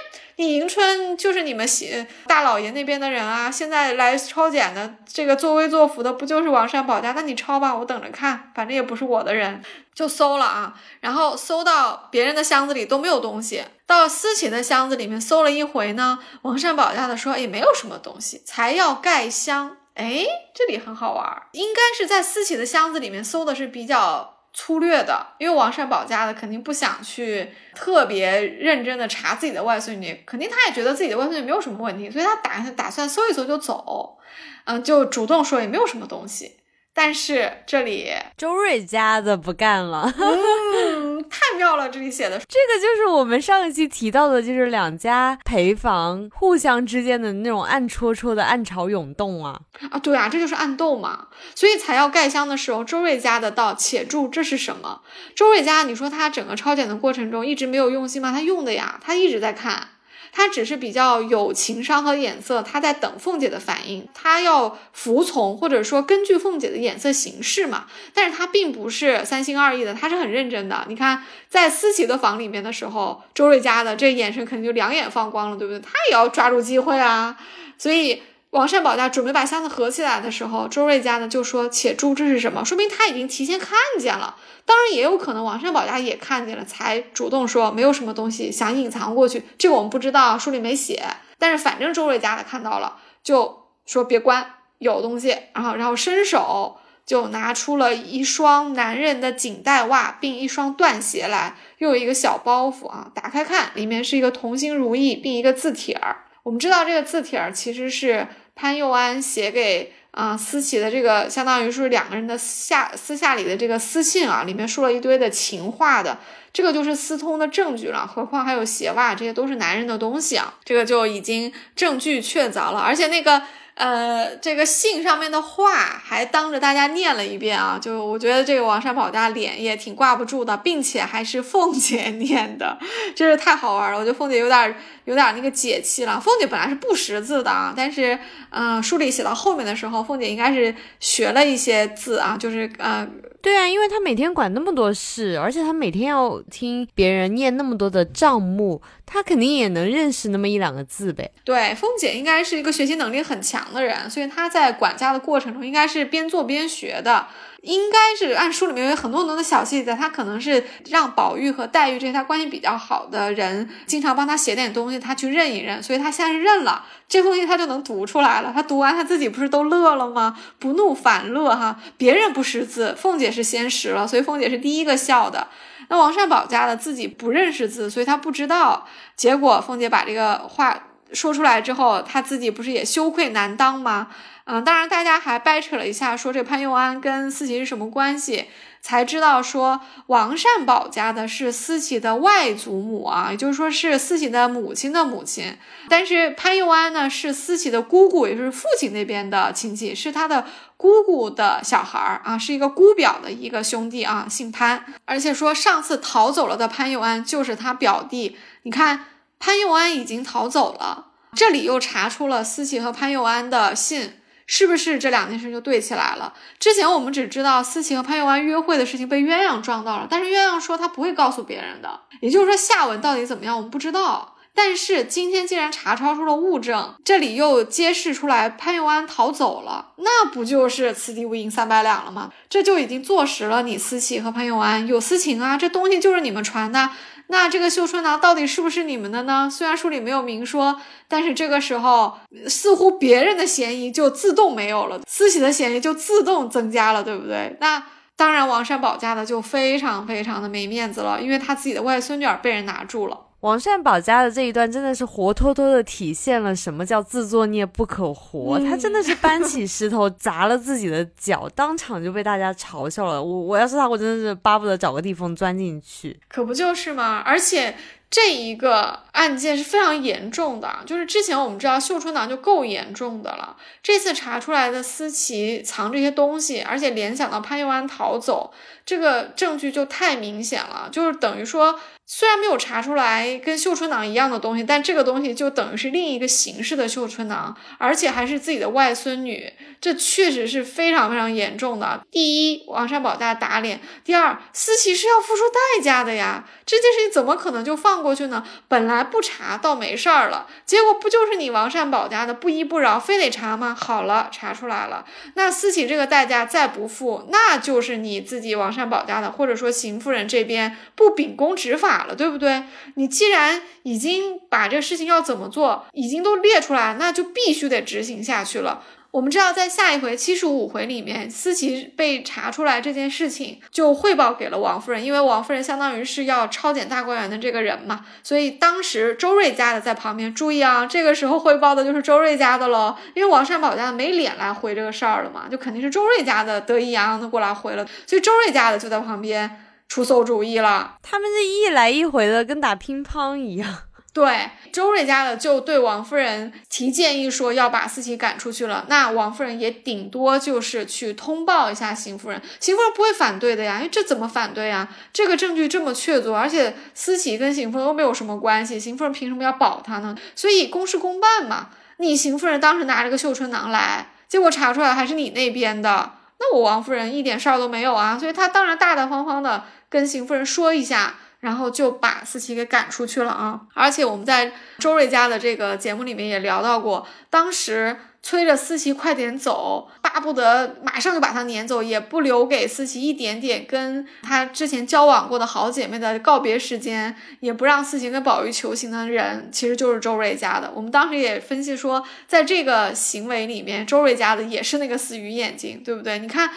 [0.43, 7.13] 你迎春就是你们喜大老爷那边的人啊，现在来抄检的这个作威作福的不就是王善保家？
[7.13, 9.63] 那你抄吧，我等着看，反正也不是我的人，
[9.95, 10.75] 就搜了啊。
[10.99, 19.77] 然后搜到别人的箱子里都没有东西，到思琪的箱子里面搜了一回呢，王善保家的说也没有什么东西，才要盖箱。
[19.95, 24.42] 哎，这里很好玩，应该是在思琪的箱子里面搜的是比较。
[24.55, 34.19] 粗略的，因为王善保家的肯定不想去特别认真的查自己的外孙女，肯定他也觉得自己的外孙女没有什么问题，所以他打打算搜一搜就走，
[34.65, 36.59] 嗯，就主动说也没有什么东西。
[36.95, 41.89] 但是这里周瑞家的不干了， 嗯，太妙了！
[41.89, 49.59] 这里写的这个就是我们上一期提到的，就是两家陪房互相之间的那种暗戳戳的暗潮涌动啊
[49.91, 51.29] 啊，对啊，这就是暗斗嘛。
[51.55, 55.01] 所以才要盖箱的时候，周瑞家的道：“且住，这是什么？”
[55.35, 58.33] 周瑞家，你说他整个抄检的过程中一直没有用心吗？
[58.33, 59.89] 他用的呀，他一直在看。
[60.33, 67.85] 他只是比较有情商和眼色，他在等凤姐的反应，他要服从或者说根据凤姐的眼色行事嘛。
[68.15, 70.85] 但是他并不是三心二意的，他是很认真的。
[70.89, 75.81] 你看，在思琪的房里面的时候，周瑞家的这眼神肯定就两眼放光了，对不对？
[75.81, 77.37] 他也要抓住机会啊。
[77.77, 78.23] 所以
[78.53, 84.37] 王善保家准备把箱子合起来的时候，周瑞家呢就说：“且住，这是什么？”说明他已经提前看见了。
[84.67, 89.43] 当然也有可能王善保家也看见了，才主动说没有什么东西，想隐藏过去。
[89.57, 91.03] 这个我们不知道，书里没写。
[91.39, 94.47] 但是反正周瑞家的看到了，就说别关，
[94.77, 95.35] 有东西。
[95.55, 96.77] 然后，然后伸手
[97.07, 106.27] 就拿出了一双男人的锦带袜，并一双缎鞋来，又有一个小包袱啊，打开看，里面是一个同心如意，并一个字帖儿。
[106.45, 109.93] 我们知道这个字帖儿其实是潘佑安写给。
[110.13, 116.19] 啊，思琪的这个相当于是两个人的下私下里的这个私信啊，里面说了一堆的情话的，
[116.53, 118.07] 这个就是私通的证据了。
[118.07, 122.81] 何况还有鞋袜，这些都是男人的东西啊，这个就已经证据确凿了。
[122.81, 123.43] 而且那个。
[123.83, 132.79] 呃，这个信上面的话还当着大家念了一遍啊，就我觉得这个王善保家脸也挺挂不住的，并且还是凤姐念的，
[133.17, 133.99] 真是太好玩了。
[133.99, 134.77] 我觉得凤姐有点
[135.07, 136.21] 有点那个解气了。
[136.21, 138.17] 凤姐本来是不识字的啊，但是
[138.51, 143.05] 嗯，书里写到后面的时候，凤姐应该是学了一些字啊，就是呃。
[143.43, 151.29] 对啊，因为他每天管那么多事，而且他每天要听别人念那么多的账目，他肯定也能认识那么一两个字呗。
[151.45, 157.27] 对，凤姐应该是一个学习能力很强的人，所以她在管家的过程中应该是边做边学的。
[157.63, 168.53] 应该是按书里面有很多很多的小细节，他可能是让宝玉和黛玉这些他关系比较好的人，经常帮他写点东西，他去认一认，所以他现在认了这封信，他就能读出来了。
[168.53, 170.37] 他读完他自己不是都乐了吗？
[170.59, 175.47] 不怒反乐哈，别人不识字，凤姐是先识了，所以凤姐是第一个笑的。
[175.89, 178.89] 那王善保家的自己不认识字，所以他不知道。
[179.15, 180.77] 结果凤姐把这个话
[181.15, 184.09] 说出来之后，他自己不是也羞愧难当吗？
[184.45, 188.47] 嗯，当然，大家还掰扯了一下，说这潘佑安跟思琪是什么关系，
[188.81, 195.57] 才知道说王善保家的是思琪的外祖母啊，也就是说是思琪的母亲的母亲。
[195.89, 200.45] 但是潘佑安呢是思琪的姑姑，也就是父亲那边的亲戚，是他的
[200.77, 204.85] 姑姑的小孩儿啊，是一个姑表的一个兄弟啊，姓潘。
[205.05, 208.37] 而且说上次逃走了的潘佑安就是他表弟。
[208.65, 209.05] 你看
[209.45, 214.13] 潘佑安已经逃走了，这里又查出了思琪和潘佑安的信。
[214.47, 216.33] 是不是这两件事就对起来了？
[216.59, 224.37] 之前我们只知道思琪和潘佑安约会的事情被鸳鸯撞到了，但是鸳鸯说他不会告诉别人的，也就是说下文到底怎么样我们不知道。
[224.55, 232.31] 但是今天既然查抄出了物证，这里又揭示出来潘佑安逃走了，那不就是此地无银三百两了吗？
[232.51, 236.91] 这就已经坐实了你思琪和潘佑安有私情啊，这东西就是你们传的。
[237.33, 239.49] 那这个绣春囊到底是不是你们的呢？
[239.51, 240.79] 虽然书里没有明说，
[241.09, 247.57] 但是这个时候似乎别人的嫌疑就自动没有了，慈禧的嫌疑就自动增加了，对不对？
[247.59, 247.83] 那
[248.17, 253.19] 当然，王善保家的就非常非常的没面子了，因为他自己的外孙女儿被人拿住了。
[253.43, 258.59] 王善保家的这一段真的是活脱脱的体现了什么叫自作孽不可活。
[258.61, 263.23] 他真的是搬起石头砸了自己的脚，当场就被大家嘲笑了。
[263.23, 266.19] 我我要是他，我真的是巴不得找个地缝钻进去。
[266.29, 267.23] 可不就是吗？
[267.25, 267.77] 而且。
[268.15, 278.53] 这一个案件是非常严重的，就是之前我们知道秀春囊就够严重的了，这次查出来的思琪藏这些东西，而且联想到潘佑安逃走，
[278.85, 281.81] 这个证据就太明显了，就是等于说。
[282.15, 292.03] 虽然没有查出来跟绣春囊一样的东西，但这个东西就等于是另一个形式的绣春囊，而且还是自己的外孙女，这确实是非常非常严重的。
[292.11, 296.45] 第一，王善保大打脸；第二，思琪是要付出代价的呀。
[296.67, 298.45] 这件事情怎么可能就放过去呢？
[298.69, 303.75] 本来不查倒没事儿了，结果不就是你王善保家的不依不饶，非得查吗？
[303.75, 312.02] 好了，查出来了，那思琪这个代价再不付，那就是你自己王善保家的，或者说邢夫人这边不秉公执法。
[312.05, 312.65] 了，对不对？
[312.95, 318.83] 你既然已经把这个事情要怎么做，已经都列出来，那就必须得执行下去了。
[319.11, 339.59] 我们知道，在下一回七十五回里面，思琪被查出来这件事情，就汇报给了王夫人，因为王夫人相当于是要抄检大观园的这个人嘛，所以当时周瑞家的在旁边注意啊，这个时候汇报的就是周瑞家的喽，因为王善保家的没脸来回这个事儿了嘛，就肯定是周瑞家的得意洋洋的过来回了，所以周瑞家的就在旁边。
[339.93, 343.81] 出馊主意了，他们这一来一回的，跟打乒乓一样。
[344.15, 348.87] 对，周瑞家的就对王夫人提建议说要把思琪赶出去了。
[348.89, 354.89] 那王夫人也顶多就是去通报一下邢夫人，邢夫人不会反对的呀，因为这怎么反对呀？
[355.13, 360.17] 这个证据这么确凿，而且思琪跟邢夫人又没有什么关系，邢夫人凭什么要保她呢？
[360.35, 361.69] 所以公事公办嘛。
[361.99, 369.63] 你邢夫人当时拿着个绣春囊来，结果查出来还是你那边的，那我王夫人一点事儿都没有啊，所以她当然大大方方的。
[369.93, 373.61] 跟邢夫人说一下，然后就把思琪给赶出去了啊！
[373.75, 390.73] 而且我们在周瑞家的这个节目里面也聊到过，当时催着思琪快点走，巴不得马上就把她撵走，也不留给思琪一点点跟她之前交往过的好姐妹的告别时间，也不让思琪跟宝玉求情的人，其实就是周瑞家的。
[390.75, 396.19] 我们当时也分析说，在这个行为里面，周瑞家的也是那个死鱼眼睛，对不对？
[396.19, 396.49] 你看。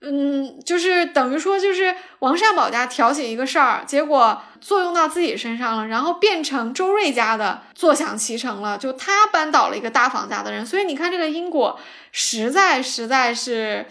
[0.00, 11.78] 嗯，就是等于说，就是王善保家挑起一个事儿，结果作用到自己身上了，然后变成周瑞家的坐享其成了，就他扳倒了一个大房家的人，所以你看这个因果
[12.12, 13.86] 实在实在是，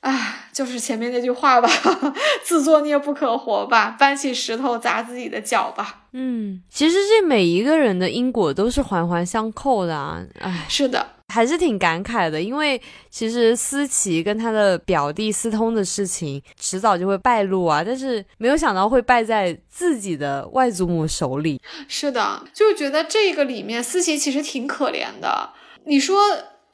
[0.00, 1.70] 唉，就是前面那句话吧，
[2.42, 6.00] 自作孽不可活吧，搬起石头砸自己的脚吧。
[6.12, 11.06] 嗯，其实这每一个人的因果都是环环相扣的啊，唉，是的。
[11.32, 17.82] 还是挺感慨的，因为其实思琪跟他的表弟私通的事情，迟早就会败露啊。
[17.82, 21.58] 但是没有想到会败在自己的外祖母手里。
[21.88, 25.50] 是的，就觉得这个里面思琪其实挺可怜的。
[25.86, 26.18] 你说。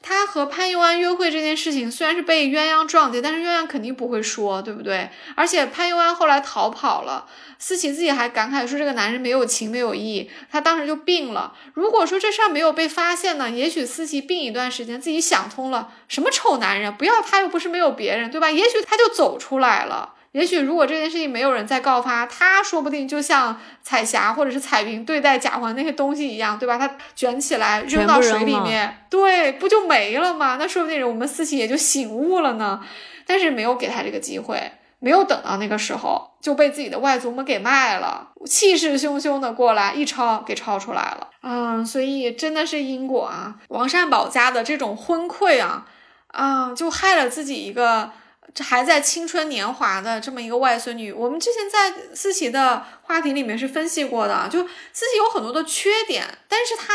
[0.01, 5.09] 他和潘佑安约会这件事情虽然是被鸳鸯撞见，但是鸳鸯肯定不会说，对不对？
[5.35, 7.27] 而且潘佑安后来逃跑了，
[7.59, 11.53] 思琪自己还感慨说这个男人没有情没有义，他当时就病了。
[11.73, 18.49] 如果说这事儿没有被发现呢，也许思琪病一段时间，自己想通了，什么丑男人，不要他又不是没有别人，对吧？
[18.49, 20.13] 也许他就走出来了。
[20.31, 26.77] 也许如果这件事情没有人再告发，他说不定就像彩霞或者是彩云对待贾环那些东西一样，对吧？
[26.77, 30.57] 他卷起来扔到水里面，对，不就没了吗？
[30.59, 32.79] 那说不定我们四喜也就醒悟了呢。
[33.25, 41.27] 但是没有给他这个机会，没有等到那个时候，就被自己的外祖母给卖了，气势汹汹的过来一抄给抄出来了。
[41.41, 43.55] 嗯，所以真的是因果啊！
[43.69, 45.87] 王善保家的这种昏聩啊，
[46.27, 48.11] 啊，就害了自己一个。
[48.59, 56.93] 还在青春年华的这么一个外孙女，我们之前在思琪的话题里面是分析过的，就思琪有很多的缺点，但是她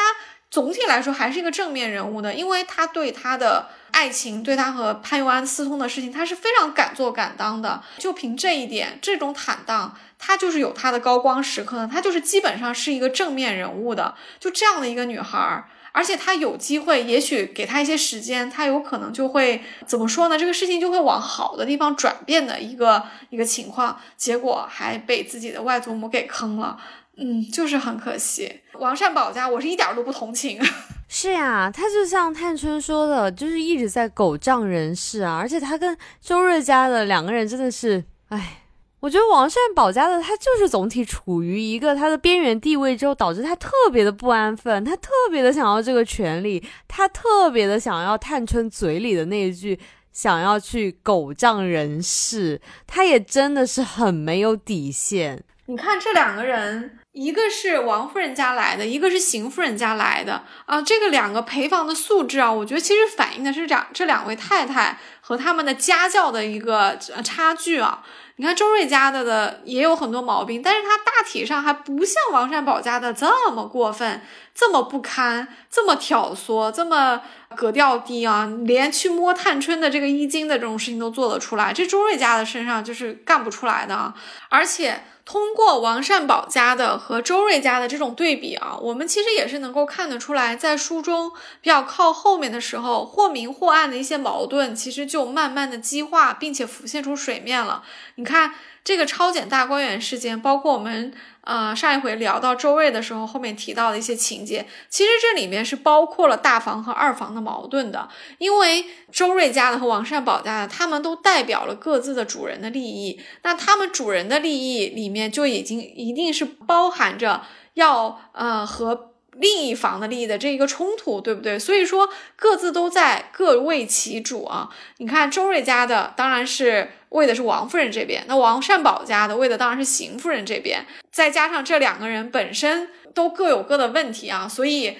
[0.51, 7.82] 总体来说还是一个正面人物的，因为她对她的爱情，对她和潘佑安私通的事情，她是非常敢做敢当的。
[7.98, 15.68] 就凭这一点，这种坦荡，她就是有她的高光时刻的，她就是基本上是一个正面人物的，就这样的一个女孩儿。
[15.95, 20.37] 而且他有机会，也许给他一些时间，他有可能就会怎么说呢？
[20.37, 23.01] 这个事情就会往好的地方转变的一个
[23.31, 23.97] 一个情况。
[24.16, 26.77] 结果还被自己的外祖母给坑了，
[27.16, 28.61] 嗯，就是很可惜。
[28.81, 30.61] 王善保家，我是一点都不同情。
[31.09, 35.37] 是呀，他就像探春说的，就是一直在狗仗人势啊。
[35.37, 38.64] 而且他跟周瑞家的两个人真的是，唉。
[39.05, 49.78] 我觉得王善保家的他就是总体处于一个他的边缘地位之后，导致他特别的不安分，他特别的想要这个权利，他特别的想要探春嘴里的那一句
[50.10, 55.44] 想要去狗仗人势，他也真的是很没有底线。
[55.66, 68.02] 你看这两个人，一个是王夫人家来的，一个是邢夫人家来的啊，这个两个陪房的素质啊，我觉得其实反映的是这这两位太太和他们的家教的一个差距啊。
[68.36, 74.20] 你看周瑞家的的也有很多毛病，但是他大体上还不像王善保家的这么过分，
[74.55, 77.20] 这么不堪，这么挑唆，这么
[77.55, 78.51] 格调低啊！
[78.65, 84.12] 连去摸探春的这个衣襟的这种事情都做得出来，这周瑞家的身上就是干不出来的，
[84.48, 85.05] 而且。
[85.24, 91.32] 通过王善保家的和周瑞家的这种对比啊，我们其实也是能够看得出来，在书中
[91.62, 97.82] 比较靠后面的时候，或明或暗的一些矛盾，其实就慢慢的激化，并且浮现出水面了。
[98.16, 98.55] 你看
[98.85, 101.12] 这个超检大观园事件，包括我们。
[101.44, 108.09] 啊，上一回聊到周瑞的时候，后面提到的一些情节，其实这里面是包括了大房和二房的矛盾的，
[108.39, 117.43] 因为周瑞家的和王善保家的，他们都代表了各自的主人的利益，那他们主人的利益里面就已经一定是包含着
[117.74, 119.11] 要呃和。
[119.36, 121.59] 另一房的利益的这一个冲突，对不对？
[121.59, 124.69] 所以说各自都在各为其主啊。
[124.98, 130.86] 你看周瑞家的当然是为的是王夫人这边，那王善保家的为的当然是邢夫人这边。
[131.11, 134.98] 再加上这两个人本身都各有各的问题啊，所以，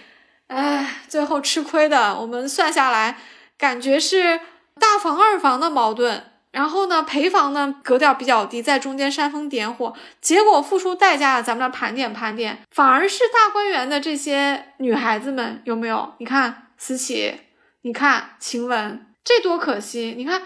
[0.48, 3.19] 哎，最后吃亏的我们算下来，
[3.56, 4.40] 感觉是
[4.81, 6.24] 大房二房的矛盾。
[6.55, 16.14] 然后呢，陪房呢格调比较低，在中间煽风点火，结果付出代价的，咱们来盘点盘点，反而是大观园的这些女孩子们有没有？
[16.18, 17.35] 你看思琪，
[17.82, 20.14] 你看晴雯，这多可惜！
[20.16, 20.43] 你看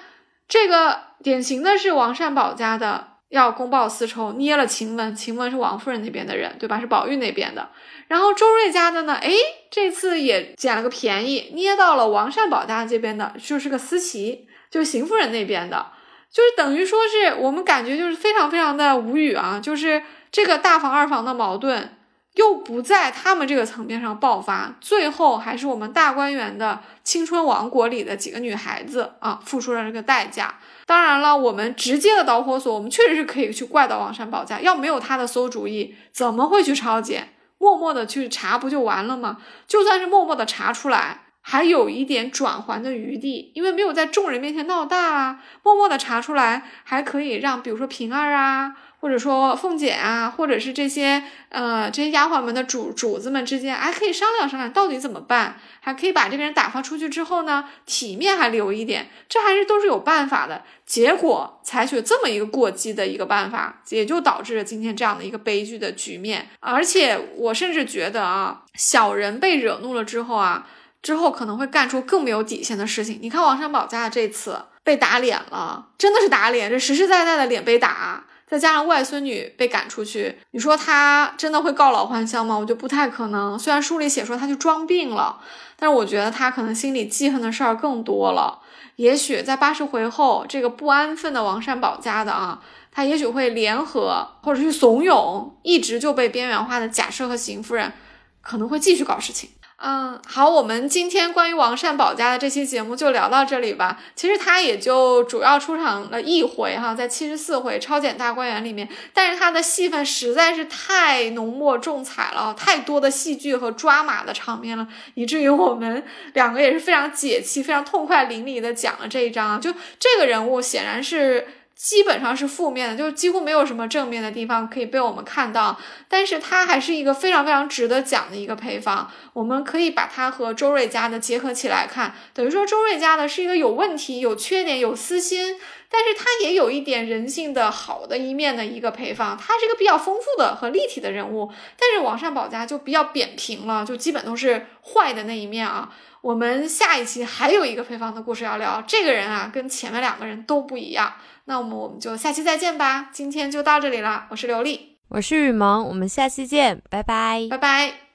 [0.48, 6.80] 这个典型的是王善保家的要公报私仇，捏了晴雯，晴雯是王夫人那边的人，对吧？
[6.80, 7.68] 是宝玉那边的。
[8.06, 9.30] 然后周瑞家的呢，哎，
[9.70, 15.92] 这次也捡了个便宜，捏到了王善保家这边的，就是个思琪，就是邢夫人那边的。
[16.32, 19.58] 就是等于说是我们感觉就是非常非常的无语啊！
[19.62, 21.96] 就是这个大房二房的矛盾
[22.34, 30.54] 又不在他们这个层面上爆发，最后还是我们大观园的青春王国里的几个女孩子啊付出了这个代价。
[30.86, 37.34] 当然了，我们直接的导火索，我们确实是可以去怪到王善保家，要没有他的馊主意，怎么会去抄检？
[37.58, 39.38] 默默的去查不就完了吗？
[39.66, 41.22] 就算是默默的查出来。
[41.50, 60.62] 还有一点转圜的余地，因为没有在众人面前闹大啊，默默的查出来，还可以让比如说平儿啊，或者说凤姐啊，或者是这些呃这些丫鬟们的主主子们之间，还可以商量商量到底怎么办，还可以把这个人打发出去之后呢，体面还留一点，这还是都是有办法的。
[60.84, 66.46] 结果采取这么一个过激的一个办法，也就导致了今天这样的一个悲剧的局面。
[66.60, 70.66] 而且我甚至觉得啊，小人被惹怒了之后啊。
[71.02, 73.18] 之后可能会干出更没有底线的事情。
[73.22, 82.56] 你看王善保家的这次被打脸了，真的是打脸，这实实在在的脸被打，再加上外孙女被赶出去，你说他真的会告老还乡吗？
[82.56, 83.58] 我觉得不太可能。
[83.58, 85.40] 虽然书里写说他就装病了，
[85.76, 88.60] 但是我觉得他可能心里记恨的事儿更多了。
[88.96, 92.60] 也许在八十回后，这个不安分的王善保家的啊，
[92.90, 97.92] 他也许会联合或者去怂恿一直就被边缘化的贾赦和邢夫人，
[98.40, 99.50] 可能会继续搞事情。
[99.80, 103.96] 嗯，好，我们今天关于王善保家的这期节目就聊到这里吧。
[104.16, 116.02] 其实他也就主要出场了一回哈，在七十四回超简大观园里面，但是他的戏份实在是太浓墨重彩了，太多的戏剧和抓马的场面了，以至于我们
[116.34, 119.60] 两个也是非常解气、非常痛快淋漓的讲了这一章。
[119.60, 121.46] 就这个人物显然是。
[121.78, 125.78] 基本上是负面的，就几乎没有什么正面的地方可以被我们看到。
[126.08, 129.08] 但是它还是一个非常非常值得讲的一个配方。
[129.32, 135.56] 我们可以把它和周瑞家的结合起来看，等于说周瑞家的是一个有问题、有缺点、有私心，
[135.88, 139.38] 但是他也有一点人性的好的一面的一个配方。
[139.38, 141.48] 他是一个比较丰富的和立体的人物。
[141.78, 145.94] 但是王善保家就比较扁平了，就基本都是坏的那一面啊。
[146.20, 151.12] 我们下一期还有一个配方的故事要聊，这个人啊跟前面两个人都不一样。
[151.44, 154.26] 那我们我们就下期再见吧，今天就到这里了。
[154.30, 158.07] 我是刘丽，我是雨萌，我们下期见，拜拜，拜拜。